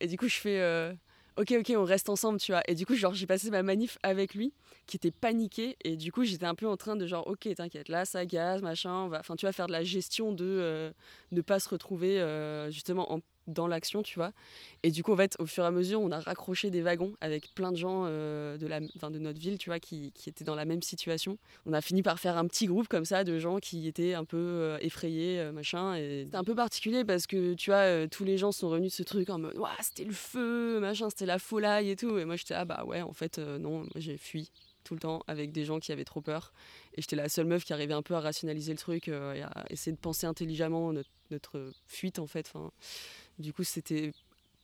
[0.00, 0.96] et du coup, je fais
[1.38, 2.62] Ok, ok, on reste ensemble, tu vois.
[2.66, 4.52] Et du coup, genre, j'ai passé ma manif avec lui,
[4.86, 5.76] qui était paniqué.
[5.84, 8.60] Et du coup, j'étais un peu en train de genre Ok, t'inquiète, là, ça gaz,
[8.60, 9.08] machin.
[9.14, 10.90] Enfin, tu vas faire de la gestion de euh,
[11.30, 14.32] ne pas se retrouver euh, justement en- dans l'action, tu vois.
[14.82, 17.14] Et du coup, en fait, au fur et à mesure, on a raccroché des wagons
[17.20, 20.44] avec plein de gens euh, de, la, de notre ville, tu vois, qui, qui étaient
[20.44, 21.38] dans la même situation.
[21.66, 24.24] On a fini par faire un petit groupe comme ça de gens qui étaient un
[24.24, 25.94] peu euh, effrayés, euh, machin.
[25.96, 29.02] C'était un peu particulier parce que, tu vois, tous les gens sont revenus de ce
[29.02, 32.18] truc en mode, Ouah, c'était le feu, machin, c'était la folie et tout.
[32.18, 34.50] Et moi, j'étais, ah bah ouais, en fait, non, j'ai fui
[34.88, 36.52] tout le temps avec des gens qui avaient trop peur.
[36.94, 39.42] Et j'étais la seule meuf qui arrivait un peu à rationaliser le truc euh, et
[39.42, 42.50] à essayer de penser intelligemment notre, notre fuite, en fait.
[42.52, 42.70] Enfin,
[43.38, 44.12] du coup, c'était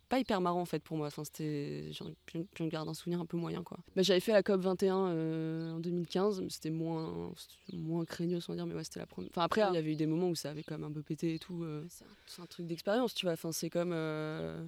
[0.09, 1.09] pas hyper marrant en fait pour moi.
[1.09, 3.79] Enfin, c'était, j'en garde un souvenir un peu moyen quoi.
[3.95, 7.33] Bah, j'avais fait la COP 21 euh, en 2015, mais c'était moins,
[7.73, 9.31] moins craignos sans dire, mais ouais, c'était la première.
[9.31, 11.03] Enfin après, il y avait eu des moments où ça avait quand même un peu
[11.03, 11.65] pété et tout.
[11.65, 11.85] euh.
[12.27, 13.33] C'est un, truc d'expérience, tu vois.
[13.33, 14.65] Enfin, c'est comme, euh,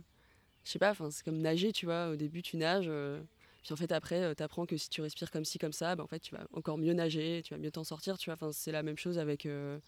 [0.65, 2.09] je sais pas, enfin c'est comme nager, tu vois.
[2.11, 2.91] Au début, tu nages.
[3.67, 6.05] Puis en fait, après, euh, t'apprends que si tu respires comme ci, comme ça, bah,
[6.05, 8.35] en fait, tu vas encore mieux nager, tu vas mieux t'en sortir, tu vois.
[8.35, 9.81] Enfin, c'est la même chose avec, euh,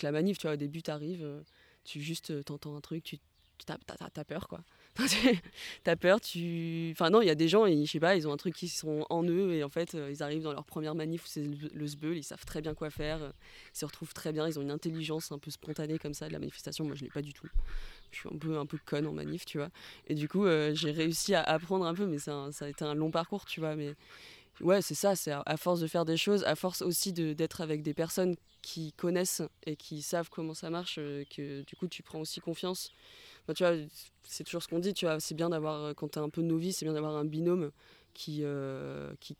[0.00, 0.54] la manif, tu vois.
[0.54, 1.42] Au début, t'arrives, euh,
[1.84, 3.18] tu juste t'entends un truc, tu
[3.66, 4.64] t'as peur, quoi.
[5.84, 6.90] t'as peur, tu...
[6.92, 8.54] Enfin non, il y a des gens, ils, je sais pas, ils ont un truc
[8.54, 11.26] qui sont en eux et en fait, euh, ils arrivent dans leur première manif où
[11.26, 13.30] c'est le, sbeul, ils savent très bien quoi faire, euh,
[13.74, 16.32] ils se retrouvent très bien, ils ont une intelligence un peu spontanée comme ça de
[16.32, 16.84] la manifestation.
[16.84, 17.48] Moi, je l'ai pas du tout.
[18.10, 19.68] Je suis un peu, un peu conne en manif, tu vois.
[20.06, 22.94] Et du coup, euh, j'ai réussi à apprendre un peu, mais ça a été un
[22.94, 23.76] long parcours, tu vois.
[23.76, 23.94] Mais
[24.60, 27.82] ouais, c'est ça, c'est à, force de faire des choses, à force aussi d'être avec
[27.82, 32.20] des personnes qui connaissent et qui savent comment ça marche, que du coup, tu prends
[32.20, 32.92] aussi confiance.
[33.54, 33.74] Tu vois,
[34.24, 36.42] c'est toujours ce qu'on dit, tu vois, c'est bien d'avoir, euh, quand t'es un peu
[36.42, 37.70] novice, c'est bien d'avoir un binôme
[38.12, 39.36] qui, euh, qui,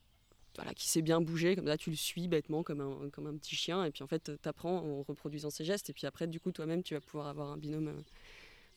[0.54, 3.36] voilà, qui sait bien bouger, comme ça tu le suis bêtement comme un, comme un
[3.36, 6.40] petit chien, et puis en fait t'apprends en reproduisant ses gestes, et puis après du
[6.40, 8.00] coup toi-même tu vas pouvoir avoir un binôme euh,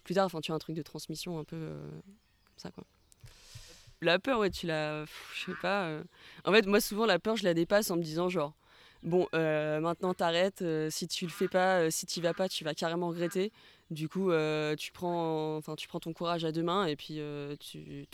[0.03, 2.83] plus tard, enfin tu as un truc de transmission un peu comme ça quoi.
[4.01, 5.03] La peur, ouais, tu la.
[5.35, 5.99] Je sais pas.
[6.45, 8.55] En fait, moi souvent la peur je la dépasse en me disant genre.
[9.03, 13.09] bon, maintenant t'arrêtes, si tu le fais pas, si tu vas pas, tu vas carrément
[13.09, 13.51] regretter.
[13.91, 17.19] Du coup, euh, tu, prends, enfin, tu prends ton courage à deux mains et puis
[17.19, 18.06] euh, tu,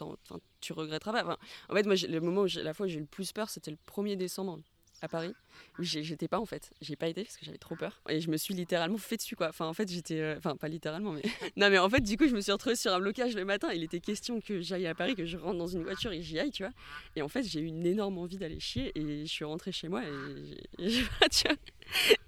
[0.61, 1.23] tu regretteras pas.
[1.23, 1.37] Enfin,
[1.69, 3.77] en fait, moi, le moment où la fois où j'ai le plus peur, c'était le
[3.85, 4.59] 1er décembre
[5.01, 5.33] à Paris.
[5.79, 6.71] J'ai- j'étais pas en fait.
[6.79, 8.01] J'ai pas été parce que j'avais trop peur.
[8.07, 9.49] Et je me suis littéralement fait dessus quoi.
[9.49, 10.21] Enfin, en fait, j'étais.
[10.21, 11.21] euh, Enfin, pas littéralement, mais.
[11.57, 13.67] non, mais en fait, du coup, je me suis retrouvée sur un blocage le matin.
[13.73, 16.39] Il était question que j'aille à Paris, que je rentre dans une voiture et j'y
[16.39, 16.71] aille, tu vois.
[17.17, 19.89] Et en fait, j'ai eu une énorme envie d'aller chier et je suis rentrée chez
[19.89, 20.83] moi et.
[20.85, 21.03] et.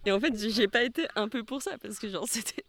[0.06, 2.64] Et en fait, j'ai pas été un peu pour ça parce que, genre, c'était.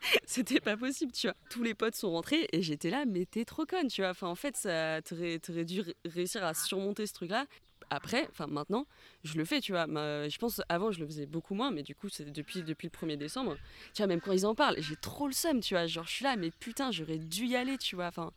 [0.26, 1.36] C'était pas possible, tu vois.
[1.48, 4.10] Tous les potes sont rentrés et j'étais là, mais t'es trop conne, tu vois.
[4.10, 7.46] Enfin, en fait, ça t'aurais dû ré- réussir à surmonter ce truc-là.
[7.92, 8.86] Après, enfin maintenant,
[9.24, 9.86] je le fais, tu vois.
[9.86, 12.90] Je pense avant, je le faisais beaucoup moins, mais du coup, c'est depuis, depuis le
[12.90, 13.58] 1er décembre.
[13.94, 15.86] Tu vois, même quand ils en parlent, j'ai trop le seum, tu vois.
[15.86, 18.06] Genre, je suis là, mais putain, j'aurais dû y aller, tu vois.
[18.06, 18.30] Enfin,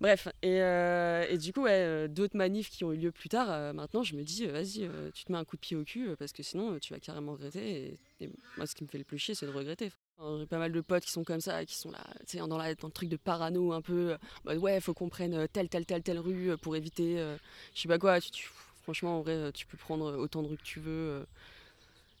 [0.00, 0.28] bref.
[0.42, 3.72] Et, euh, du coup, ouais, euh, d'autres manifs qui ont eu lieu plus tard, euh,
[3.72, 6.32] maintenant, je me dis, vas-y, tu te mets un coup de pied au cul, parce
[6.32, 7.98] que sinon, tu vas carrément regretter.
[8.20, 9.90] Et, et moi, ce qui me fait le plus chier, c'est de regretter.
[10.38, 12.48] J'ai pas mal de potes qui sont comme ça, qui sont là, tu sais, dans,
[12.48, 14.16] dans le truc de parano un peu.
[14.44, 17.18] mode, ouais, faut qu'on prenne euh, telle, telle, telle, telle rue euh, pour éviter.
[17.18, 17.36] euh,
[17.74, 18.20] je sais pas quoi.
[18.20, 18.48] Tu,
[18.82, 21.26] franchement, en vrai, tu peux prendre autant de rues que tu veux.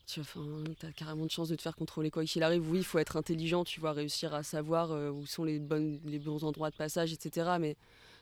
[0.06, 2.68] tu as carrément de chance de te faire contrôler quoi qu'il arrive.
[2.70, 6.18] Oui, il faut être intelligent, tu vois, réussir à savoir où sont les, bonnes, les
[6.18, 7.58] bons endroits de passage, etc.
[7.58, 7.76] Mais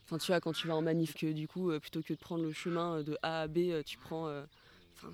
[0.08, 2.52] tu vois, quand tu vas en manif, que du coup, plutôt que de prendre le
[2.52, 4.30] chemin de A à B, tu prends.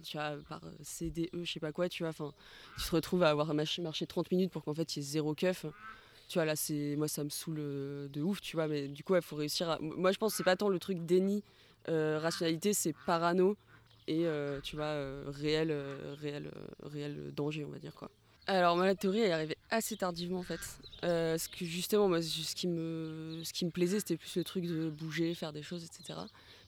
[0.02, 2.10] Tu vois, par euh, C, D, E, je sais pas quoi, tu vois.
[2.10, 2.32] Enfin,
[2.78, 5.06] tu te retrouves à avoir marché, marché 30 minutes pour qu'en fait il y ait
[5.06, 5.66] zéro keuf.
[6.28, 8.66] Tu vois, là, c'est moi, ça me saoule euh, de ouf, tu vois.
[8.66, 9.78] Mais du coup, il faut réussir à.
[9.80, 11.42] Moi, je pense que c'est pas tant le truc déni,
[11.88, 13.56] euh, rationalité, c'est parano
[14.08, 14.24] et,
[14.62, 14.94] tu vois,
[15.26, 15.76] réel,
[16.20, 16.50] réel,
[16.84, 18.08] réel danger, on va dire, quoi.
[18.46, 20.60] Alors, moi, la théorie, elle est arrivée assez tardivement, en fait.
[21.00, 24.64] Parce que justement, moi, ce qui me, ce qui me plaisait, c'était plus le truc
[24.66, 26.20] de bouger, faire des choses, etc.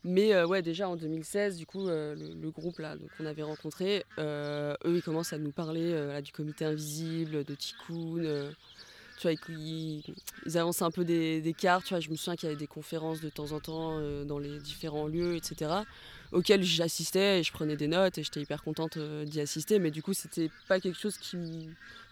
[0.05, 4.05] Mais euh, ouais, déjà en 2016, du coup, euh, le, groupe là qu'on avait rencontré,
[4.19, 8.53] euh, eux, ils commencent à nous parler du comité invisible, de Tikkun.
[9.19, 10.03] tu vois, ils,
[10.47, 11.85] ils avancent un peu des, des cartes.
[11.85, 14.39] Tu vois, je me souviens qu'il y avait des conférences de temps en temps dans
[14.39, 15.83] les différents lieux, etc.
[16.31, 19.81] auxquelles j'assistais et je prenais des notes et j'étais hyper contente d'y assister.
[19.81, 21.19] Mais du coup, c'était pas quelque chose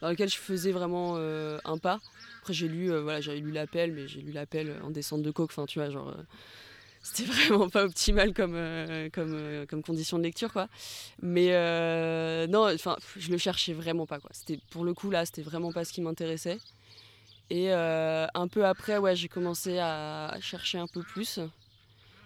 [0.01, 2.01] dans lequel je faisais vraiment un pas.
[2.41, 5.51] Après, j'ai lu, voilà, j'avais lu l'appel, mais j'ai lu l'appel en descente de coke.
[5.53, 6.13] Enfin, tu vois, genre.
[7.07, 10.69] C'était vraiment pas optimal comme, euh, comme, euh, condition de lecture quoi.
[11.23, 14.31] Mais euh, non enfin je le cherchais vraiment pas quoi.
[14.33, 16.59] C'était pour le coup là c'était vraiment pas ce qui m'intéressait.
[17.49, 21.39] Et euh, un peu après ouais j'ai commencé à chercher un peu plus.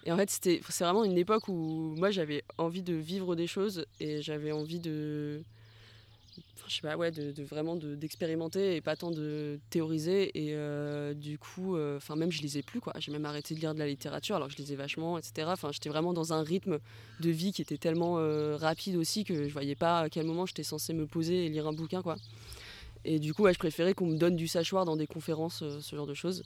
[0.07, 3.47] Et en fait c'était c'est vraiment une époque où moi j'avais envie de vivre des
[3.47, 5.43] choses et j'avais envie de
[6.61, 10.31] enfin, je sais pas ouais de, vraiment de- d'expérimenter et pas tant de théoriser.
[10.39, 12.93] Et euh, du coup euh, enfin même je lisais plus quoi.
[12.99, 15.73] J'ai même arrêté de lire de la littérature alors que je lisais vachement etc enfin
[15.73, 16.79] j'étais vraiment dans un rythme
[17.21, 20.47] de vie qui était tellement euh, rapide aussi que je voyais pas à quel moment
[20.47, 22.17] j'étais censée me poser et lire un bouquin quoi.
[23.05, 25.97] Et du coup ouais, je préférais qu'on me donne du sachoir dans des conférences ce
[25.97, 26.45] genre de choses.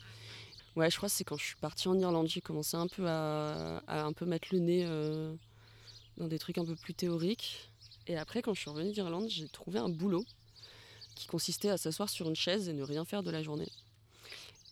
[0.77, 3.05] Ouais je crois que c'est quand je suis partie en Irlande j'ai commencé un peu
[3.07, 4.87] à, à un peu mettre le nez
[6.17, 7.71] dans des trucs un peu plus théoriques
[8.07, 10.25] et après, quand je suis revenue d'Irlande, j'ai trouvé un boulot
[11.15, 13.69] qui consistait à s'asseoir sur une chaise et ne rien faire de la journée.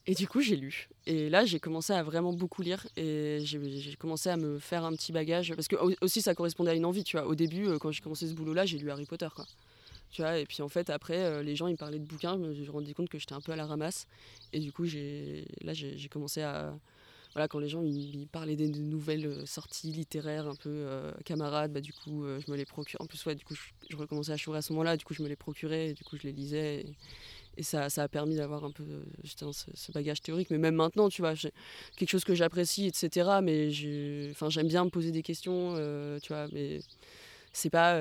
[0.07, 0.89] Et du coup, j'ai lu.
[1.07, 2.87] Et là, j'ai commencé à vraiment beaucoup lire.
[2.97, 5.55] Et j'ai commencé à me faire un petit bagage.
[5.55, 7.27] Parce que au- aussi, ça correspondait à une envie, tu vois.
[7.27, 9.29] Au début, euh, quand j'ai commencé ce boulot-là, j'ai lu Harry Potter.
[10.11, 12.35] Tu vois, et puis en fait, après, euh, les gens, ils me parlaient de bouquins.
[12.35, 14.09] Je me suis rendu compte que j'étais un peu à la ramasse.
[14.53, 16.77] Et du coup, là, j'ai commencé à...
[17.35, 21.13] Voilà, quand les gens ils, ils parlaient des nouvelles euh, sorties littéraires un peu euh,
[21.25, 23.03] camarades, bah, du coup, euh, je me les procurais.
[23.03, 23.55] En plus, ouais, du coup,
[23.89, 24.97] je, recommençais à chourer à ce moment-là.
[24.97, 25.91] Du coup, je me les procurais.
[25.91, 26.85] Et du coup, je les lisais.
[27.57, 30.51] Et, ça, ça a permis d'avoir un peu euh, ce, ce bagage théorique.
[30.51, 31.35] Mais même maintenant, tu vois,
[31.97, 33.41] quelque chose que j'apprécie, etc.
[33.43, 35.75] Mais j'aime bien me poser des questions,
[36.23, 36.49] tu vois.
[36.53, 36.81] Mais
[37.53, 37.99] c'est pas,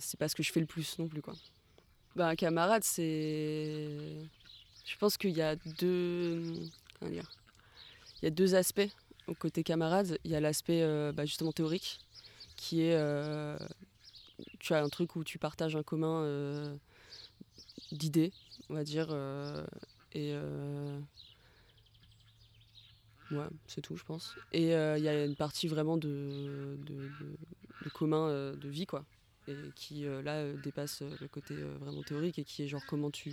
[0.00, 1.34] c'est pas ce que je fais le plus non plus, quoi.
[2.18, 3.88] Un camarade, c'est.
[4.84, 6.42] Je pense qu'il y a deux.
[6.98, 7.39] Comment dire
[8.22, 8.88] Il y a deux aspects
[9.26, 10.18] au côté camarade.
[10.24, 11.98] Il y a l'aspect euh, bah, justement théorique,
[12.56, 12.94] qui est.
[12.94, 13.56] euh,
[14.58, 16.74] tu as un truc où tu partages un commun euh,
[17.92, 18.32] d'idées,
[18.68, 19.14] on va dire.
[20.12, 20.34] et.
[23.30, 24.34] Ouais, c'est tout, je pense.
[24.52, 29.04] Et il y a une partie vraiment de, de, commun de vie, quoi.
[29.46, 33.32] Et qui, là, dépasse le côté vraiment théorique et qui est genre comment tu.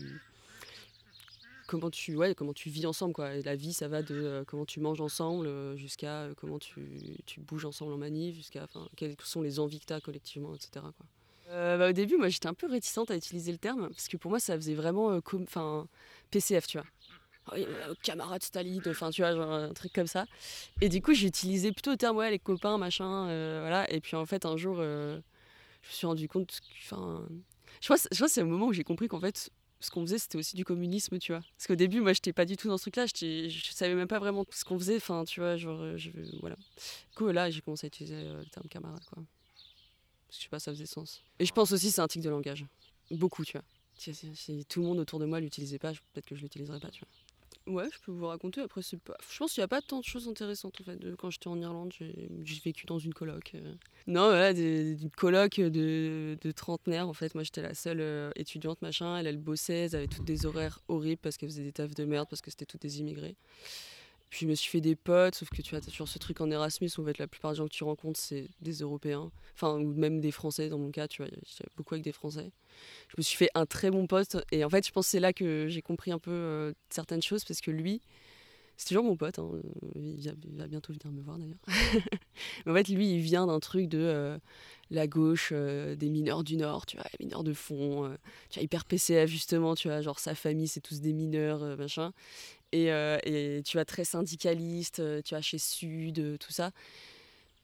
[1.68, 3.36] Comment tu, ouais, comment tu vis ensemble, quoi.
[3.44, 6.88] La vie, ça va de euh, comment tu manges ensemble euh, jusqu'à euh, comment tu,
[7.26, 10.70] tu bouges ensemble en manif, jusqu'à quelles sont les envies que tu as collectivement, etc.
[10.98, 11.06] Quoi.
[11.50, 14.32] Bah, au début, moi, j'étais un peu réticente à utiliser le terme parce que pour
[14.32, 15.88] moi, ça faisait vraiment enfin,
[16.32, 16.88] PCF, tu vois.
[17.54, 20.26] Euh, camarade Staline, enfin tu vois, un truc comme ça.
[20.82, 23.26] Et du coup, j'ai utilisé plutôt le terme, ouais, les copains, machin,
[23.60, 23.92] voilà.
[23.92, 25.22] Et puis en fait, un jour, je me
[25.92, 27.26] suis rendu compte enfin,
[27.82, 30.02] je crois, je crois que c'est le moment où j'ai compris qu'en fait, ce qu'on
[30.02, 31.42] faisait, c'était aussi du communisme, tu vois.
[31.56, 33.06] Parce qu'au début, moi, j'étais pas du tout dans ce truc-là.
[33.06, 34.98] Je savais même pas vraiment ce qu'on faisait.
[34.98, 36.10] Enfin, tu vois, genre, je,
[36.40, 36.56] voilà.
[36.56, 39.24] Du coup, là, j'ai commencé à utiliser euh, le terme camarade, quoi.
[40.28, 41.22] Parce que je sais pas, ça faisait sens.
[41.40, 42.66] Et je pense aussi, c'est un tic de langage.
[43.12, 43.64] Beaucoup, tu vois.
[43.98, 47.02] Si, tout le monde autour de moi l'utilisait pas, peut-être que je l'utiliserais pas, tu
[47.02, 47.10] vois.
[47.68, 48.62] Ouais, je peux vous raconter.
[48.62, 49.18] Après, c'est pas.
[49.30, 50.98] Je pense qu'il n'y a pas tant de choses intéressantes en fait.
[51.18, 53.52] Quand j'étais en Irlande, j'ai vécu dans une coloc.
[53.56, 53.74] Euh.
[54.08, 57.36] Non, voilà, des, coloc de, de trentenaires en fait.
[57.36, 59.18] Moi, j'étais la seule euh, étudiante, machin.
[59.18, 62.06] Elle, elle bossait, elle avait toutes des horaires horribles parce qu'elle faisait des tafs de
[62.06, 63.36] merde, parce que c'était toutes des immigrés.
[64.30, 66.52] Puis je me suis fait des potes, sauf que tu as toujours ce truc en
[66.52, 69.32] Erasmus où en fait, la plupart des gens que tu rencontres, c'est des Européens.
[69.54, 71.32] Enfin, ou même des Français dans mon cas, tu vois.
[71.46, 72.52] J'étais beaucoup avec des Français
[73.10, 74.38] je me suis fait un très bon poste.
[74.52, 77.22] Et en fait, je pense que c'est là que j'ai compris un peu euh, certaines
[77.22, 78.02] choses parce que lui,
[78.76, 79.40] c'est toujours mon pote.
[79.40, 79.50] Hein,
[79.96, 81.58] il, va bientôt venir me voir d'ailleurs.
[82.68, 84.38] en fait, lui, il vient d'un truc de euh,
[84.92, 88.16] la gauche, euh, des mineurs du Nord, tu vois, les mineurs de fond.
[88.50, 92.14] tu vois, hyper PCF justement, tu vois, genre sa famille, c'est tous des mineurs, machin.
[92.72, 96.72] Et, et, tu vois, très syndicaliste, tu vois, chez Sud, tout ça.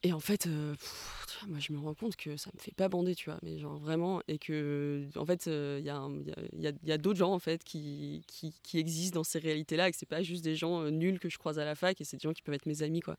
[0.06, 0.76] Et en fait, euh,
[1.48, 3.78] moi je me rends compte que ça me fait pas bander, tu vois, mais genre
[3.78, 8.22] vraiment, et que en fait, il euh, y a, d'autres gens en fait qui,
[8.74, 11.38] existent dans ces réalités-là, et que c'est pas juste des gens euh, nuls que je
[11.38, 13.16] croise à la fac, et c'est des gens qui peuvent être mes amis, quoi.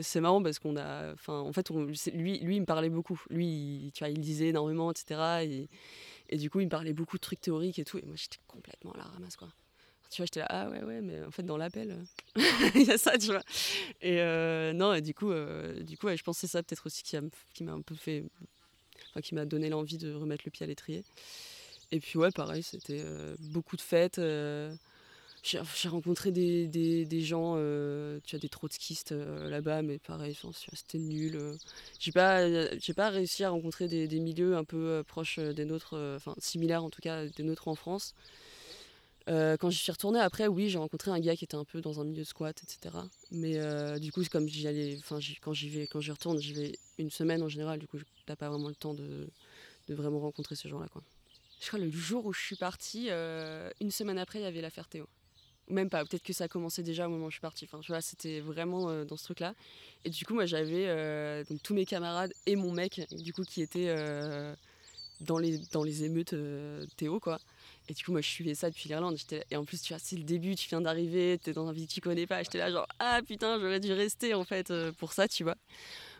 [0.00, 1.68] C'est marrant parce qu'on a, enfin, en fait,
[2.14, 3.20] lui, lui, il me parlait beaucoup.
[3.28, 5.44] Lui, tu vois, il lisait énormément, etc.
[5.44, 5.68] Et,
[6.30, 8.38] et du coup, il me parlait beaucoup de trucs théoriques et tout, et moi j'étais
[8.48, 9.48] complètement à la ramasse, quoi
[10.14, 12.42] tu vois, j'étais là, ah ouais, ouais, mais en fait, dans l'appel, euh,
[12.76, 13.42] il y a ça, tu vois.
[14.00, 17.02] Et euh, non, et du coup, euh, du coup je pense c'est ça peut-être aussi
[17.02, 17.16] qui,
[17.52, 18.22] qui m'a un peu fait,
[19.10, 21.02] enfin, qui m'a donné l'envie de remettre le pied à l'étrier.
[21.90, 23.04] Et puis, ouais, pareil, c'était
[23.40, 24.20] beaucoup de fêtes.
[25.42, 27.56] j'ai rencontré des, des, gens,
[28.24, 30.38] tu as des trotskistes là-bas, mais pareil,
[30.74, 31.56] c'était nul.
[31.98, 32.46] j'ai pas,
[32.94, 37.02] pas réussi à rencontrer des milieux un peu proches des nôtres, enfin similaires en tout
[37.02, 38.14] cas des nôtres en France.
[39.28, 41.80] Euh, quand j'y suis retournée après, oui, j'ai rencontré un gars qui était un peu
[41.80, 42.94] dans un milieu squat, etc.
[43.30, 46.52] Mais euh, du coup, comme j'y allais, enfin, quand j'y vais, quand j'y retourne, j'y
[46.52, 47.78] vais une semaine en général.
[47.78, 49.28] Du coup, t'as pas vraiment le temps de,
[49.88, 51.02] vraiment rencontrer ces gens-là, quoi.
[51.60, 54.60] Je crois le jour où je suis partie, euh, une semaine après, il y avait
[54.60, 55.08] l'affaire Théo.
[55.68, 57.64] Même pas, peut-être que ça a commencé déjà au moment où je suis partie.
[57.64, 59.54] Enfin, tu vois, c'était vraiment dans ce truc-là.
[60.04, 63.94] Et du coup, moi, j'avais tous mes camarades et mon mec, du coup, qui étaient
[65.22, 66.34] dans les dans les émeutes
[66.98, 67.40] Théo, quoi.
[67.88, 69.16] Et du coup, moi, je suivais ça depuis l'Irlande.
[69.50, 71.72] Et en plus, tu vois, c'est le début, tu viens d'arriver, tu es dans un
[71.72, 72.42] vie que tu connais pas.
[72.42, 75.56] J'étais là, genre, ah putain, j'aurais dû rester en fait euh, pour ça, tu vois.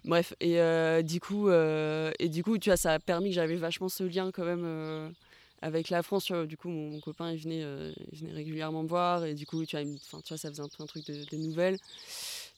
[0.04, 3.36] Bref, et euh, du coup, euh, et du coup, tu vois, ça a permis que
[3.36, 5.14] j'avais vachement ce lien quand même
[5.62, 6.30] avec la France.
[6.30, 7.64] Du coup, mon, copain, il venait,
[8.12, 9.24] il venait régulièrement me voir.
[9.24, 9.86] Et du coup, tu vois,
[10.22, 11.78] tu vois ça faisait un peu un truc de, de nouvelles.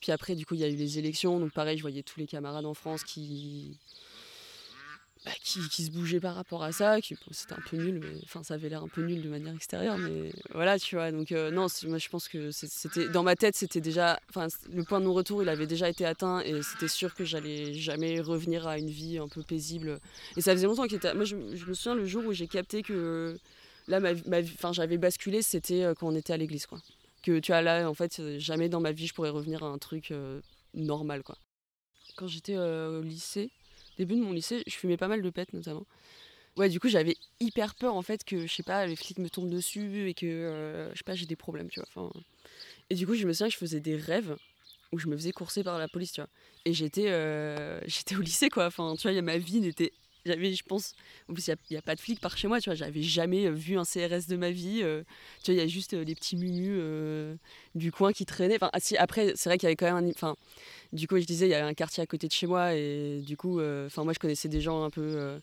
[0.01, 1.39] Puis après, du coup, il y a eu les élections.
[1.39, 3.79] Donc pareil, je voyais tous les camarades en France qui
[5.27, 8.45] bah, qui, se bougeait par rapport à ça, qui c'était un peu nul, mais enfin
[8.45, 11.11] ça avait l'air un peu nul de manière extérieure, mais voilà, tu vois.
[11.11, 14.85] Donc euh, non, moi je pense que c'était dans ma tête, c'était déjà, enfin le
[14.85, 18.69] point de non-retour, il avait déjà été atteint et c'était sûr que j'allais jamais revenir
[18.69, 19.99] à une vie un peu paisible.
[20.37, 21.13] Et ça faisait longtemps qu'il était.
[21.13, 23.37] Moi je, me souviens le jour où j'ai capté que
[23.89, 24.13] là, ma,
[24.55, 26.79] enfin j'avais basculé, c'était euh, quand on était à l'église, quoi.
[27.25, 29.79] Que tu vois là, en fait, jamais dans ma vie je pourrais revenir à un
[29.79, 30.41] truc euh,
[30.73, 31.37] normal, quoi.
[32.15, 33.51] Quand j'étais au lycée
[33.97, 35.87] début de mon lycée, je fumais pas mal de pètes notamment.
[36.57, 39.29] Ouais, du coup, j'avais hyper peur en fait que, je sais pas, les flics me
[39.29, 42.11] tombent dessus et que, euh, je sais pas, j'ai des problèmes, tu vois.
[42.89, 44.37] Et du coup, je me souviens que je faisais des rêves
[44.93, 46.31] où je me faisais courser par la police, tu vois.
[46.65, 48.67] Et j'étais euh, j'étais au lycée, quoi.
[48.67, 49.93] Enfin, tu vois, ma vie n'était
[50.27, 50.95] j'avais je pense
[51.29, 53.47] en plus il n'y a, pas de flics par chez moi tu vois j'avais jamais
[53.47, 54.83] euh, vu un CRS de ma vie
[55.43, 56.81] tu vois il y a juste les petits mumus
[57.75, 60.05] du coin qui traînaient enfin ah, si, après c'est vrai qu'il y avait quand même
[60.05, 60.37] un enfin
[60.93, 63.21] du coup, je disais, il y a un quartier à côté de chez moi et
[63.21, 65.39] du coup, euh, enfin moi, je connaissais des gens un peu, euh,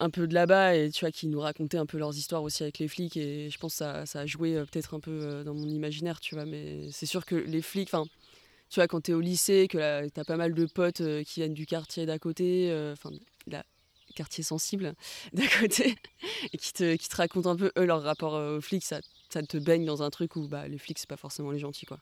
[0.00, 2.62] un peu de là-bas et tu vois, qui nous racontaient un peu leurs histoires aussi
[2.62, 5.42] avec les flics et je pense que ça, ça a joué euh, peut-être un peu
[5.44, 6.44] dans mon imaginaire, tu vois.
[6.44, 8.04] Mais c'est sûr que les flics, enfin,
[8.70, 11.40] tu vois, quand tu es au lycée, que tu as pas mal de potes qui
[11.40, 13.10] viennent du quartier d'à côté, enfin,
[13.46, 13.64] la
[14.14, 14.94] quartier sensible
[15.32, 15.96] d'à côté
[16.52, 19.00] et qui te, qui te racontent un peu eux leur rapport aux flics, ça,
[19.30, 21.86] ça te baigne dans un truc où bah, les flics, c'est pas forcément les gentils,
[21.86, 22.00] quoi.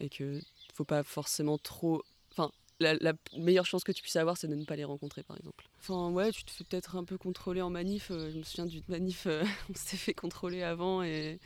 [0.00, 0.40] Et que
[0.74, 2.02] faut pas forcément trop.
[2.32, 5.36] Enfin, la, meilleure chance que tu puisses avoir, c'est de ne pas les rencontrer, par
[5.36, 5.64] exemple.
[5.78, 8.10] Enfin, ouais, tu te fais peut-être un peu contrôler en manif.
[8.10, 11.38] Euh, je me souviens d'une manif, euh, on s'était fait contrôler avant et,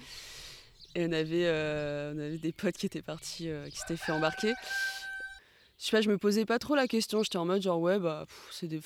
[0.94, 4.54] et on, avait, euh, on avait des potes qui étaient partis, qui s'étaient fait embarquer.
[5.78, 7.22] Je sais pas, je me posais pas trop la question.
[7.22, 8.26] J'étais en mode genre, ouais, bah,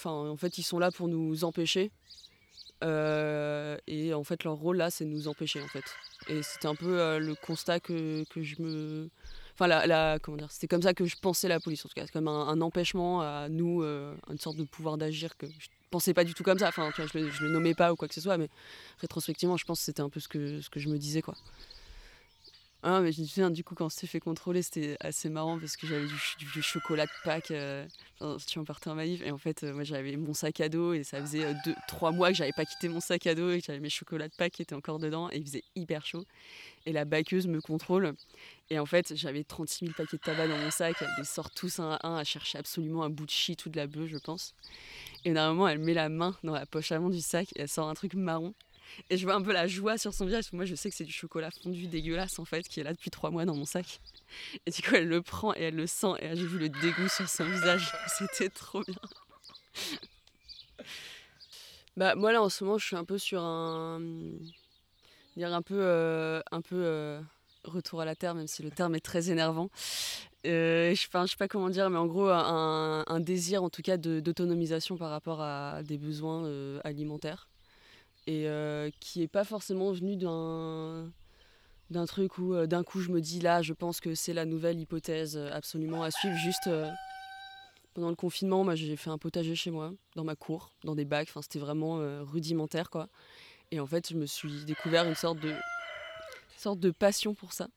[0.04, 1.90] en fait, ils sont là pour nous empêcher.
[2.82, 5.84] et en fait, leur rôle là, c'est de nous empêcher, en fait.
[6.28, 9.10] Et c'était un peu le constat que, que je me
[9.54, 12.06] Enfin, la, comment dire C'était comme ça que je pensais la police, en tout cas.
[12.06, 16.14] C'est comme un, empêchement à nous, euh, une sorte de pouvoir d'agir que je pensais
[16.14, 16.68] pas du tout comme ça.
[16.68, 18.48] Enfin, tu vois, je, le, je le nommais pas ou quoi que ce soit, mais
[18.98, 21.34] rétrospectivement, je pense que c'était un peu ce que, ce que je me disais, quoi.
[22.84, 25.56] Ah, mais je me souviens, du coup, quand on s'était fait contrôler, c'était assez marrant
[25.56, 27.52] parce que j'avais du, chocolat de Pâques.
[27.52, 27.86] Euh,
[28.18, 30.68] tu vois, on partait en manif et en fait, euh, moi j'avais mon sac à
[30.68, 33.36] dos et ça faisait euh, deux, trois mois que j'avais pas quitté mon sac à
[33.36, 35.62] dos et que j'avais mes chocolats de Pâques qui étaient encore dedans et il faisait
[35.76, 36.24] hyper chaud.
[36.84, 38.14] Et la baqueuse me contrôle
[38.68, 40.96] et en fait, j'avais 36 000 paquets de tabac dans mon sac.
[41.00, 43.68] Elle les sort tous un à un à chercher absolument un bout de shit ou
[43.68, 44.54] de la bœuf, je pense.
[45.24, 47.88] Et normalement, elle met la main dans la poche avant du sac et elle sort
[47.88, 48.54] un truc marron.
[49.10, 50.52] Et je vois un peu la joie sur son visage.
[50.52, 53.10] Moi, je sais que c'est du chocolat fondu dégueulasse, en fait, qui est là depuis
[53.10, 54.00] trois mois dans mon sac.
[54.66, 56.14] Et du coup, elle le prend et elle le sent.
[56.20, 57.92] Et j'ai vu le dégoût sur son visage.
[58.18, 58.96] C'était trop bien.
[61.96, 64.00] Bah, moi, là, en ce moment, je suis un peu sur un.
[65.36, 65.78] dire un peu.
[65.78, 66.76] euh, un peu.
[66.76, 67.20] euh,
[67.64, 69.70] retour à la terre, même si le terme est très énervant.
[70.46, 73.96] Euh, je, je sais pas comment dire, mais en gros, un, désir, en tout cas,
[73.96, 77.48] d'autonomisation par rapport à des besoins euh, alimentaires
[78.26, 81.12] et euh, qui est pas forcément venu d'un
[82.06, 84.78] truc où euh, d'un coup je me dis là je pense que c'est la nouvelle
[84.80, 86.36] hypothèse euh, absolument à suivre.
[86.36, 86.70] Juste
[87.94, 91.04] pendant le confinement moi j'ai fait un potager chez moi dans ma cour dans des
[91.04, 91.28] bacs.
[91.30, 93.08] Enfin c'était vraiment rudimentaire quoi.
[93.70, 95.52] Et en fait je me suis découvert une sorte de
[96.56, 97.68] sorte de passion pour ça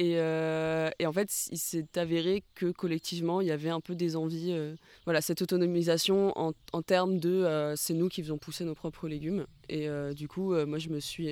[0.00, 3.94] et, euh, et en fait il s'est avéré que collectivement il y avait un peu
[3.94, 8.38] des envies euh, voilà, cette autonomisation en, en termes de euh, c'est nous qui faisons
[8.38, 9.44] pousser nos propres légumes.
[9.68, 11.28] Et du coup, moi, je me suis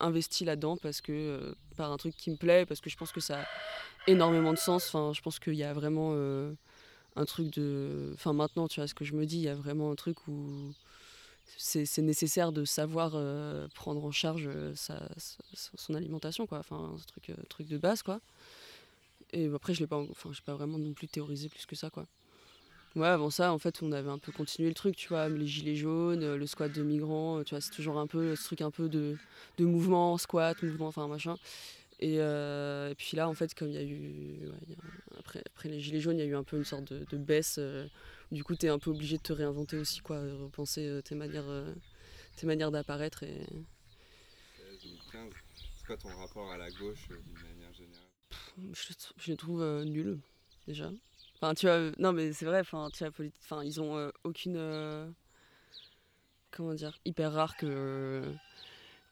[0.00, 3.20] investie là-dedans parce que, par un truc qui me plaît, parce que je pense que
[3.20, 3.44] ça a
[4.08, 4.88] énormément de sens.
[4.88, 6.16] Enfin, je pense qu'il y a vraiment
[7.14, 8.10] un truc de.
[8.14, 10.26] Enfin, maintenant, tu vois ce que je me dis, il y a vraiment un truc
[10.26, 10.72] où
[11.56, 15.08] c'est nécessaire de savoir euh, prendre en charge euh, sa,
[15.54, 16.58] son alimentation, quoi.
[16.58, 18.20] Enfin, un truc, euh, truc de base, quoi.
[19.32, 21.90] Et après, je l'ai pas, enfin, j'ai pas vraiment non plus théorisé plus que ça,
[21.90, 22.06] quoi.
[22.94, 25.46] Ouais, avant ça, en fait, on avait un peu continué le truc, tu vois, les
[25.46, 28.70] gilets jaunes, le squat de migrants, tu vois, c'est toujours un peu ce truc un
[28.70, 29.16] peu de,
[29.56, 31.36] de mouvement, squat, mouvement, enfin machin.
[32.00, 32.18] Et,
[32.98, 34.50] puis là, en fait, comme il y a eu.
[35.18, 37.58] après, après les gilets jaunes, il y a eu un peu une sorte de, baisse.
[38.32, 41.02] Du coup, tu es un peu obligé de te réinventer aussi, quoi, euh, repenser euh,
[41.02, 41.72] tes manières, euh,
[42.36, 43.22] tes manières d'apparaître.
[43.22, 43.46] Et...
[44.82, 45.32] 2015,
[45.76, 48.08] c'est quoi ton rapport à la gauche d'une manière générale?
[48.72, 50.18] Je, je les trouve euh, nuls
[50.66, 50.90] déjà.
[51.36, 54.56] Enfin, tu vois, non mais c'est vrai, enfin, tu vois, enfin, ils ont euh, aucune,
[54.56, 55.10] euh,
[56.50, 58.22] comment dire, hyper rare que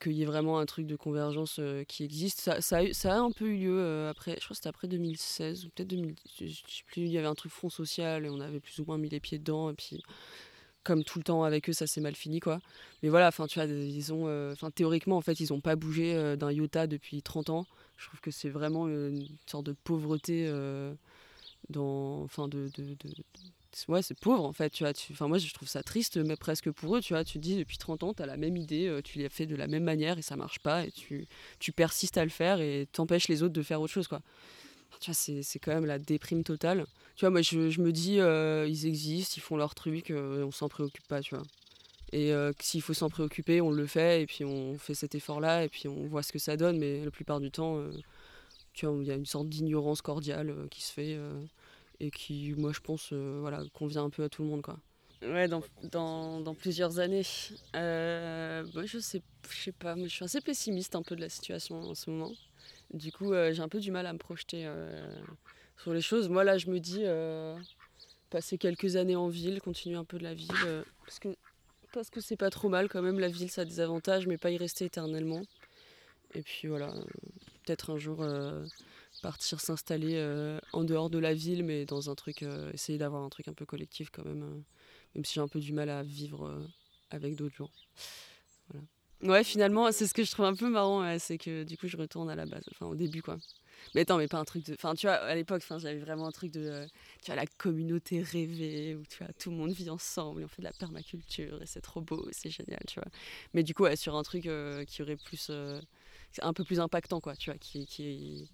[0.00, 2.40] qu'il y ait vraiment un truc de convergence euh, qui existe.
[2.60, 5.70] Ça, a un peu eu lieu euh, après, je crois que c'était après 2016 ou
[5.70, 8.60] peut-être 2000, je sais plus, il y avait un truc Front Social et on avait
[8.60, 10.02] plus ou moins mis les pieds dedans et puis
[10.84, 12.60] comme tout le temps avec eux, ça s'est mal fini quoi.
[13.02, 15.76] Mais voilà, enfin tu vois, ils ont, euh, enfin théoriquement en fait, ils ont pas
[15.76, 17.66] bougé d'un iota depuis 30 ans.
[17.98, 20.50] Je trouve que c'est vraiment une sorte de pauvreté
[21.68, 22.70] dans, enfin de-
[23.88, 24.92] ouais c'est pauvre en fait, tu vois.
[25.12, 27.24] Enfin moi je trouve ça triste, mais presque pour eux, tu vois.
[27.24, 29.46] Tu te dis depuis 30 ans, tu as la même idée, euh, tu l'as fait
[29.46, 31.26] de la même manière et ça marche pas et tu,
[31.58, 34.20] tu persistes à le faire et t'empêches les autres de faire autre chose quoi.
[35.00, 36.84] Tu vois, c'est quand même la déprime totale.
[37.16, 40.44] Tu vois, moi je, je me dis, euh, ils existent, ils font leur truc, euh,
[40.44, 41.44] on s'en préoccupe pas, tu vois.
[42.12, 45.64] Et euh, s'il faut s'en préoccuper, on le fait, et puis on fait cet effort-là,
[45.64, 47.82] et puis on voit ce que ça donne, mais la plupart du temps,
[48.74, 51.18] tu vois, il y a une sorte d'ignorance cordiale qui se fait,
[52.00, 54.78] et qui, moi, je pense, euh, voilà, convient un peu à tout le monde, quoi.
[55.22, 55.62] Ouais, dans,
[56.40, 57.26] dans, plusieurs années.
[57.76, 61.28] Euh, je sais, je sais pas, moi, je suis assez pessimiste un peu de la
[61.28, 62.32] situation en ce moment.
[62.94, 65.14] Du coup, euh, j'ai un peu du mal à me projeter euh,
[65.76, 66.30] sur les choses.
[66.30, 67.04] Moi, là, je me dis,
[68.30, 71.28] passer quelques années en ville, continuer un peu de la ville, parce que
[71.92, 73.18] parce que c'est pas trop mal quand même.
[73.18, 75.42] La ville, ça a des avantages, mais pas y rester éternellement.
[76.34, 76.94] Et puis voilà,
[77.64, 78.24] peut-être un jour
[79.20, 83.22] partir s'installer euh, en dehors de la ville, mais dans un truc, euh, essayer d'avoir
[83.22, 84.60] un truc un peu collectif quand même, euh,
[85.14, 86.68] même si j'ai un peu du mal à vivre
[87.10, 87.70] avec d'autres gens.
[89.22, 91.98] Ouais, finalement, c'est ce que je trouve un peu marrant, c'est que du coup, je
[91.98, 93.36] retourne à la base, enfin au début quoi.
[93.94, 94.74] Mais attends, mais pas un truc de.
[94.74, 96.86] Enfin, tu vois, à l'époque, j'avais vraiment un truc de.
[97.22, 100.48] tu vois, la communauté rêvée, où tu vois, tout le monde vit ensemble, et on
[100.48, 103.08] fait de la permaculture, et c'est trop beau, c'est génial, tu vois.
[103.52, 104.48] Mais du coup, sur un truc
[104.86, 105.50] qui aurait plus.
[106.40, 108.48] un peu plus impactant, quoi, tu vois, qui,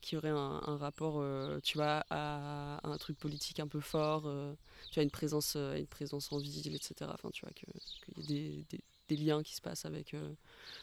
[0.00, 4.54] qui aurait un, rapport, euh, tu vois, à, un truc politique un peu fort, euh,
[4.90, 7.10] tu vois, une présence, euh, une présence en ville, etc.
[7.12, 8.64] Enfin, tu vois, que- qu'il y ait
[9.08, 10.14] des, liens qui se passent avec.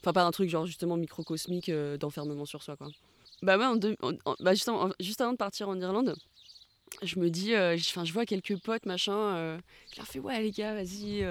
[0.01, 2.89] Enfin, pas un truc genre justement microcosmique d'enfermement sur soi, quoi.
[3.43, 3.95] Bah ouais, en deux-
[4.39, 6.16] bah en- juste avant de partir en Irlande,
[7.03, 9.59] je me dis, euh, je vois quelques potes, machin,
[9.91, 11.24] je leur fais, ouais les gars, vas-y,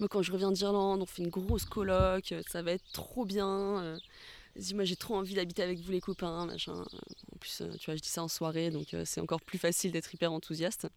[0.00, 3.24] moi quand je reviens d'Irlande, on fait une grosse coloc, euh, ça va être trop
[3.24, 3.98] bien,
[4.60, 6.84] vas-y, moi j'ai trop envie d'habiter avec vous les copains, machin.
[7.34, 9.58] En plus, euh, tu vois, je dis ça en soirée, donc euh, c'est encore plus
[9.58, 10.88] facile d'être hyper enthousiaste.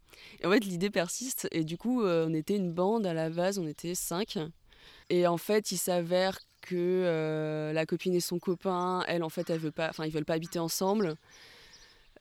[0.42, 3.30] Et en fait, l'idée persiste, et du coup, euh, on était une bande à la
[3.30, 4.38] base, on était cinq.
[5.10, 9.60] Et en fait, il s'avère que la copine et son copain, elle, en fait, elle
[9.60, 11.16] veut pas, enfin, ils veulent pas habiter ensemble.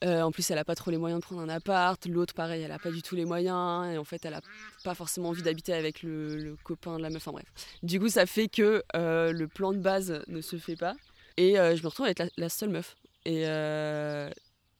[0.04, 2.04] En plus, elle a pas trop les moyens de prendre un appart.
[2.06, 3.86] L'autre, pareil, elle a pas du tout les moyens.
[3.86, 4.40] Et en fait, elle a
[4.82, 7.28] pas forcément envie d'habiter avec le, copain de la meuf.
[7.28, 7.46] Enfin bref.
[7.84, 10.96] Du coup, ça fait que le plan de base ne se fait pas.
[11.36, 12.96] Et euh, je me retrouve avec la, la seule meuf.
[13.24, 14.30] Et euh,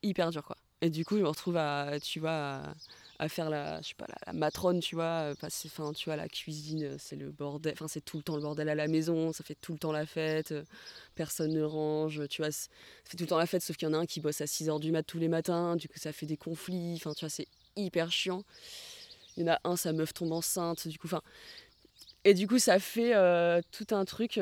[0.03, 0.57] hyper dur, quoi.
[0.81, 2.75] Et du coup, je me retrouve à, tu vois, à,
[3.21, 6.17] à faire la, je sais pas, la, matrone, tu vois, euh, passer, enfin, tu vois,
[6.17, 7.73] la cuisine, c'est le bordel.
[7.75, 9.33] Enfin, c'est tout le temps le bordel à la maison.
[9.33, 10.53] Ça fait tout le temps la fête.
[11.15, 12.27] Personne ne range.
[12.29, 12.69] Tu vois, ça
[13.05, 14.47] fait tout le temps la fête, sauf qu'il y en a un qui bosse à
[14.47, 15.77] 6h du mat tous les matins.
[15.77, 16.95] Du coup, ça fait des conflits.
[16.97, 18.43] Enfin, tu vois, c'est hyper chiant.
[19.37, 20.89] Il y en a un, sa meuf tombe enceinte.
[20.89, 21.23] Du coup, enfin.
[22.25, 23.13] Et du coup, ça fait
[23.71, 24.41] tout un truc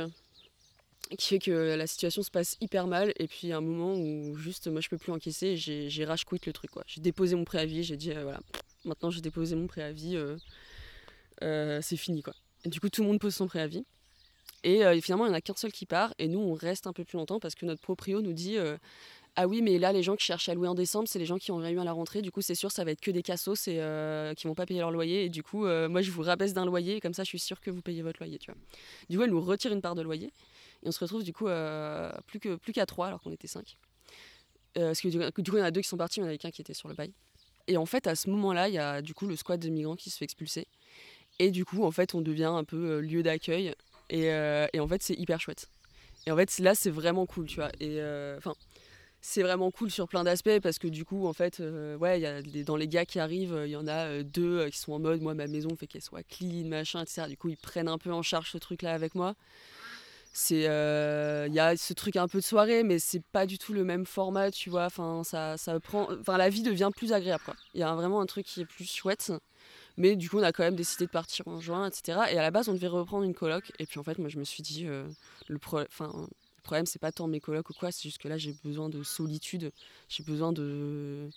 [1.17, 3.13] qui fait que la situation se passe hyper mal.
[3.19, 5.57] Et puis, a un moment où juste, moi, je peux plus encaisser.
[5.57, 6.85] J'ai, rage quit le truc, quoi.
[6.87, 7.83] J'ai déposé mon préavis.
[7.83, 8.41] J'ai dit, euh, voilà,
[8.85, 10.17] maintenant, j'ai déposé mon préavis.
[10.17, 10.37] euh,
[11.43, 12.35] euh, c'est fini, quoi.
[12.65, 13.85] Du coup, tout le monde pose son préavis.
[14.63, 16.13] Et finalement, il n'y en a qu'un seul qui part.
[16.19, 18.59] Et nous, on reste un peu plus longtemps parce que notre proprio nous dit
[19.35, 21.39] Ah oui, mais là, les gens qui cherchent à louer en décembre, c'est les gens
[21.39, 22.21] qui ont rien eu à la rentrée.
[22.21, 23.81] Du coup, c'est sûr, ça va être que des cassos et
[24.37, 25.25] qui vont pas payer leur loyer.
[25.25, 26.97] Et du coup, moi, je vous rabaisse d'un loyer.
[26.97, 28.39] Et comme ça, je suis sûre que vous payez votre loyer.
[28.39, 28.61] Tu vois.
[29.09, 30.31] Du coup, elle nous retire une part de loyer.
[30.83, 33.77] Et on se retrouve du coup euh, plus qu'à plus trois alors qu'on était cinq.
[34.79, 35.19] Euh, parce que du,
[35.51, 36.61] coup, il y en a deux qui sont partis, il y en avait qu'un qui
[36.61, 37.13] était sur le bail.
[37.67, 39.97] Et en fait, à ce moment-là, il y a du coup le squad de migrants
[39.97, 40.67] qui se fait expulser.
[41.39, 43.75] Et du coup, en fait, on devient un peu euh, lieu d'accueil.
[44.11, 45.69] Et, et en fait, c'est hyper chouette.
[46.27, 47.71] Et en fait, là, c'est vraiment cool, tu vois.
[47.79, 48.01] Et
[48.37, 48.55] enfin,
[49.23, 52.27] c'est vraiment cool sur plein d'aspects parce que du coup, en fait, euh, ouais, y
[52.27, 54.99] a des- dans les gars qui arrivent, il y en a deux qui sont en
[54.99, 57.29] mode, moi, ma maison fait qu'elle soit clean, machin, etc.
[57.29, 59.35] Du coup, ils prennent un peu en charge ce truc-là avec moi.
[60.33, 63.59] C'est, euh, il y a ce truc un peu de soirée, mais c'est pas du
[63.59, 64.85] tout le même format, tu vois.
[64.87, 67.43] Enfin, ça, ça prend, enfin, la vie devient plus agréable.
[67.75, 69.33] Il y a vraiment un truc qui est plus chouette.
[69.97, 72.33] Mais du coup, on a quand même décidé de partir en juin, etc.
[72.33, 73.73] Et à la base, on devait reprendre une coloc.
[73.79, 75.09] Et puis en fait, moi, je me suis dit, euh,
[75.49, 76.13] le, pro- enfin,
[76.57, 78.89] le problème, c'est pas tant mes colocs ou quoi, c'est juste que là, j'ai besoin
[78.89, 79.73] de solitude.
[80.09, 81.31] J'ai besoin de.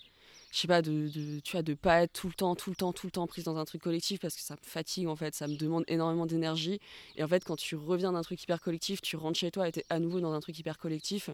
[0.54, 1.08] Je sais pas, de,
[1.40, 3.42] tu vois, de pas être tout le temps, tout le temps, tout le temps prise
[3.42, 6.26] dans un truc collectif parce que ça me fatigue en fait, ça me demande énormément
[6.26, 6.78] d'énergie.
[7.16, 9.72] Et en fait, quand tu reviens d'un truc hyper collectif, tu rentres chez toi et
[9.72, 11.28] t'es à nouveau dans un truc hyper collectif.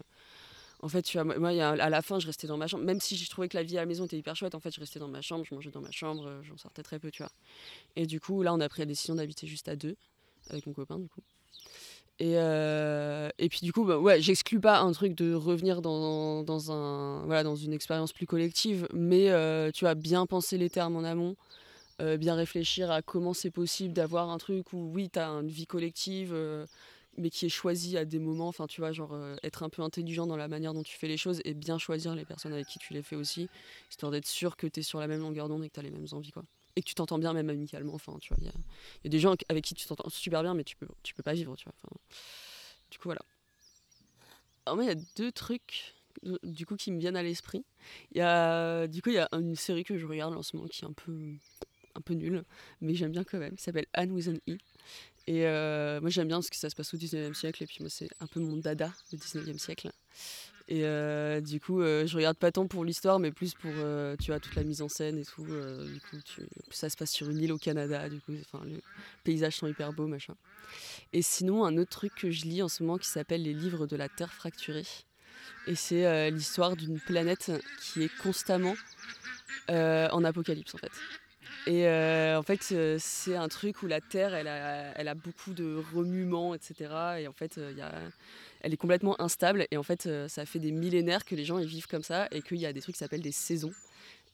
[0.81, 2.83] En fait, tu vois, moi, à la fin, je restais dans ma chambre.
[2.83, 4.73] Même si je trouvais que la vie à la maison était hyper chouette, en fait,
[4.73, 7.11] je restais dans ma chambre, je mangeais dans ma chambre, euh, j'en sortais très peu,
[7.11, 7.31] tu vois.
[7.95, 9.97] Et du coup, là, on a pris la décision d'habiter juste à deux,
[10.49, 11.21] avec mon copain, du coup.
[12.21, 16.71] Et, euh, et puis, du coup, bah, j'exclus pas un truc de revenir dans, dans,
[16.71, 20.95] un, voilà, dans une expérience plus collective, mais euh, tu vois, bien penser les termes
[20.95, 21.35] en amont,
[21.99, 25.47] euh, bien réfléchir à comment c'est possible d'avoir un truc où, oui, tu as une
[25.47, 26.35] vie collective.
[27.17, 30.27] mais qui est choisi à des moments, enfin tu vois, genre être un peu intelligent
[30.27, 32.79] dans la manière dont tu fais les choses et bien choisir les personnes avec qui
[32.79, 33.49] tu les fais aussi,
[33.89, 35.83] histoire d'être sûr que tu es sur la même longueur d'onde et que tu as
[35.83, 36.43] les mêmes envies, quoi.
[36.75, 39.35] Et que tu t'entends bien même amicalement, enfin tu vois, il y a, des gens
[39.49, 41.73] avec qui tu t'entends super bien, mais tu peux, tu peux pas vivre, tu vois.
[42.89, 43.21] du coup, voilà.
[44.65, 45.95] Alors moi, il y a deux trucs
[46.25, 47.65] euh, du coup qui me viennent à l'esprit.
[48.11, 50.55] Il y a, du coup, il y a une série que je regarde en ce
[50.55, 51.33] moment qui est un peu,
[51.95, 52.43] un peu nulle,
[52.79, 54.57] mais j'aime bien quand même, qui s'appelle Anne with an E.
[55.27, 57.77] Et euh, moi j'aime bien parce que ça se passe au 19e siècle et puis
[57.79, 59.91] moi c'est un peu mon dada le 19e siècle.
[60.67, 64.15] Et euh, du coup euh, je regarde pas tant pour l'histoire mais plus pour euh,
[64.17, 65.43] tu vois toute la mise en scène et tout.
[65.43, 66.17] du coup
[66.69, 68.43] ça se passe sur une île au Canada du coup les
[69.23, 70.35] paysages sont hyper beaux machin.
[71.13, 73.87] Et sinon un autre truc que je lis en ce moment qui s'appelle les livres
[73.87, 74.85] de la Terre fracturée.
[75.67, 77.51] Et c'est l'histoire d'une planète
[77.81, 78.75] qui est constamment
[79.67, 80.91] en apocalypse en fait.
[81.67, 85.81] Et euh, en fait, euh, c'est un truc où la Terre, elle a, beaucoup de
[85.93, 87.19] remuements, etc.
[87.19, 88.09] Et en fait, euh,
[88.61, 89.67] elle est complètement instable.
[89.71, 92.41] Et en fait, ça fait des millénaires que les gens ils vivent comme ça et
[92.41, 93.73] qu'il y a des trucs qui s'appellent des saisons.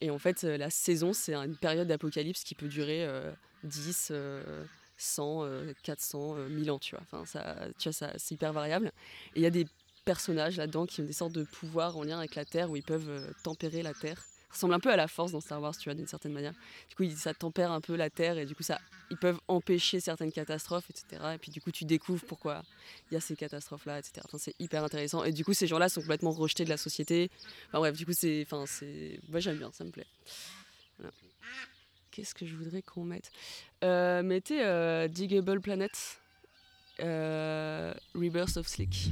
[0.00, 3.32] Et en fait, la saison, c'est une période d'apocalypse qui peut durer euh,
[3.64, 4.64] 10, euh,
[4.96, 7.04] 100, euh, 400, euh, 1000 ans, tu vois.
[7.12, 7.44] Enfin,
[7.78, 8.92] tu vois, c'est hyper variable.
[9.34, 9.66] Et il y a des
[10.04, 12.82] personnages là-dedans qui ont des sortes de pouvoirs en lien avec la Terre où ils
[12.82, 14.24] peuvent tempérer la Terre.
[14.50, 16.54] Ressemble un peu à la force dans Star Wars, tu vois, d'une certaine manière.
[16.88, 18.80] Du coup, ça tempère un peu la Terre et du coup, ça,
[19.10, 21.22] ils peuvent empêcher certaines catastrophes, etc.
[21.34, 22.62] Et puis, du coup, tu découvres pourquoi
[23.10, 24.22] il y a ces catastrophes-là, etc.
[24.24, 25.22] Enfin, c'est hyper intéressant.
[25.24, 27.30] Et du coup, ces gens-là sont complètement rejetés de la société.
[27.68, 28.42] Enfin, bref, du coup, c'est.
[28.46, 29.20] Enfin, c'est.
[29.28, 30.06] Moi, j'aime bien, ça me plaît.
[32.10, 33.30] Qu'est-ce que je voudrais qu'on mette?
[33.84, 36.20] Euh, Mettez euh, Diggable Planet,
[37.00, 39.10] euh, Rebirth of Slick.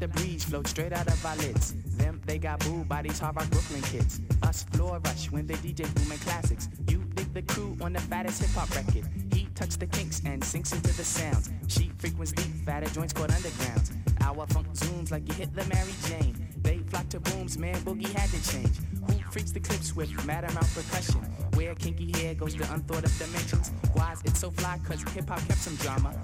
[0.00, 1.74] The breeze, float straight out of our lids.
[1.98, 4.20] Them, they got booed by these hard rock Brooklyn kids.
[4.42, 6.70] Us, floor rush when they DJ booming classics.
[6.88, 9.06] You dig the crew on the fattest hip hop record.
[9.32, 11.50] He touch the kinks and sinks into the sounds.
[11.68, 13.92] She frequents deep, fatter joints called undergrounds.
[14.22, 16.48] Our funk zooms like you hit the Mary Jane.
[16.62, 18.78] They flock to booms, man, boogie had to change.
[19.06, 21.20] Who freaks the clips with mad amount percussion?
[21.54, 23.70] Where kinky hair goes to unthought of dimensions.
[23.92, 24.80] Why's it so fly?
[24.86, 26.14] Cause hip hop kept some drama.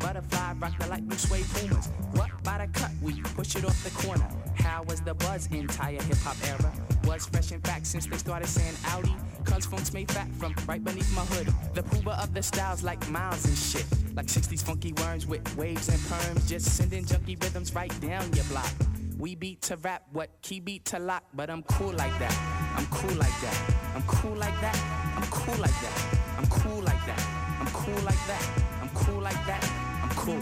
[0.00, 1.88] Butterfly rock the light blue suede pumas.
[2.12, 2.90] What by the cut?
[3.02, 4.28] We push it off the corner.
[4.56, 6.72] How was the buzz entire hip hop era?
[7.04, 9.14] Was fresh in fact since they started saying Audi.
[9.44, 11.48] Cause funk's made fat from right beneath my hood.
[11.74, 13.86] The pooba of the styles like miles and shit.
[14.16, 16.48] Like 60s funky worms with waves and perms.
[16.48, 18.70] Just sending junky rhythms right down your block.
[19.18, 22.34] We beat to rap, what key beat to lock, but I'm cool like that.
[22.76, 23.74] I'm cool like that.
[23.94, 24.76] I'm cool like that.
[25.16, 26.20] I'm cool like that.
[26.38, 27.26] I'm cool like that.
[27.60, 28.60] I'm cool like that.
[28.80, 29.89] I'm cool like that.
[30.20, 30.38] Cool.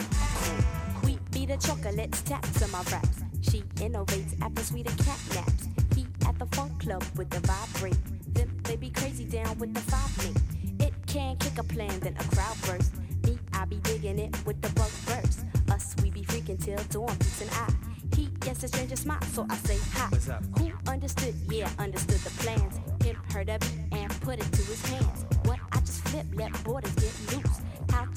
[1.30, 3.22] Be the chocolates, taps on my raps.
[3.42, 5.68] She innovates after sweeter cat naps.
[5.94, 8.34] He at the funk club with the vibrate.
[8.34, 10.84] Them they be crazy down with the five me.
[10.84, 12.92] It can kick a plan, then a crowd burst.
[13.22, 15.44] Me, I be digging it with the bug verse.
[15.70, 17.72] Us, we be freaking till dawn, peace and I.
[18.16, 20.08] He gets a stranger smile, so I say hi.
[20.08, 20.42] What's up?
[20.58, 21.36] Who understood?
[21.48, 22.80] Yeah, understood the plans.
[23.04, 25.24] Him heard of it and put it to his hands.
[25.44, 27.60] What I just flip, let borders get loose.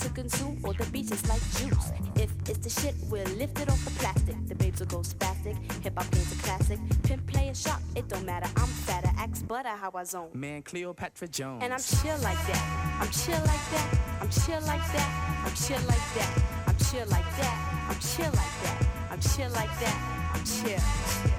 [0.01, 1.91] To consume all the beaches like juice.
[2.15, 4.35] If it's the shit, we'll lift it off the plastic.
[4.47, 5.55] The babes will go spastic.
[5.83, 6.79] Hip hop game's a classic.
[7.03, 8.49] Pimp play a shot, it don't matter.
[8.57, 10.29] I'm fatter, axe butter, how I zone.
[10.33, 11.63] Man, Cleopatra Jones.
[11.63, 12.99] And I'm chill like that.
[12.99, 13.99] I'm chill like that.
[14.21, 15.43] I'm chill like that.
[15.45, 16.43] I'm chill like that.
[16.65, 17.87] I'm chill like that.
[17.89, 18.87] I'm chill like that.
[19.11, 20.31] I'm chill like that.
[20.33, 21.30] I'm chill.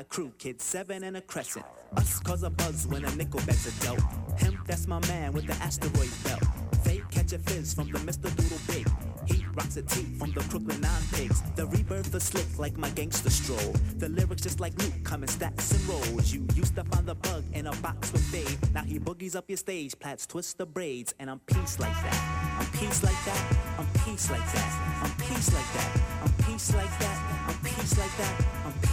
[0.00, 1.66] Got crew kids, seven and a crescent.
[1.94, 4.00] Us cause a buzz when a nickel bags a dope.
[4.38, 6.42] Him, that's my man with the asteroid belt.
[6.84, 8.34] They catch a fizz from the Mr.
[8.34, 8.88] Doodle Big.
[9.26, 11.42] He rocks a tee from the Brooklyn Nine Pigs.
[11.54, 13.74] The rebirth is slick like my gangster stroll.
[13.98, 16.32] The lyrics just like Luke coming in stacks and rolls.
[16.32, 18.72] You used to find the bug in a box with Dave.
[18.72, 22.56] Now he boogies up your stage, plats twist the braids, and I'm peace like that.
[22.58, 23.56] I'm peace like that.
[23.78, 25.02] I'm peace like that.
[25.04, 26.00] I'm peace like that.
[26.22, 27.44] I'm peace like that.
[27.48, 28.59] I'm peace like that.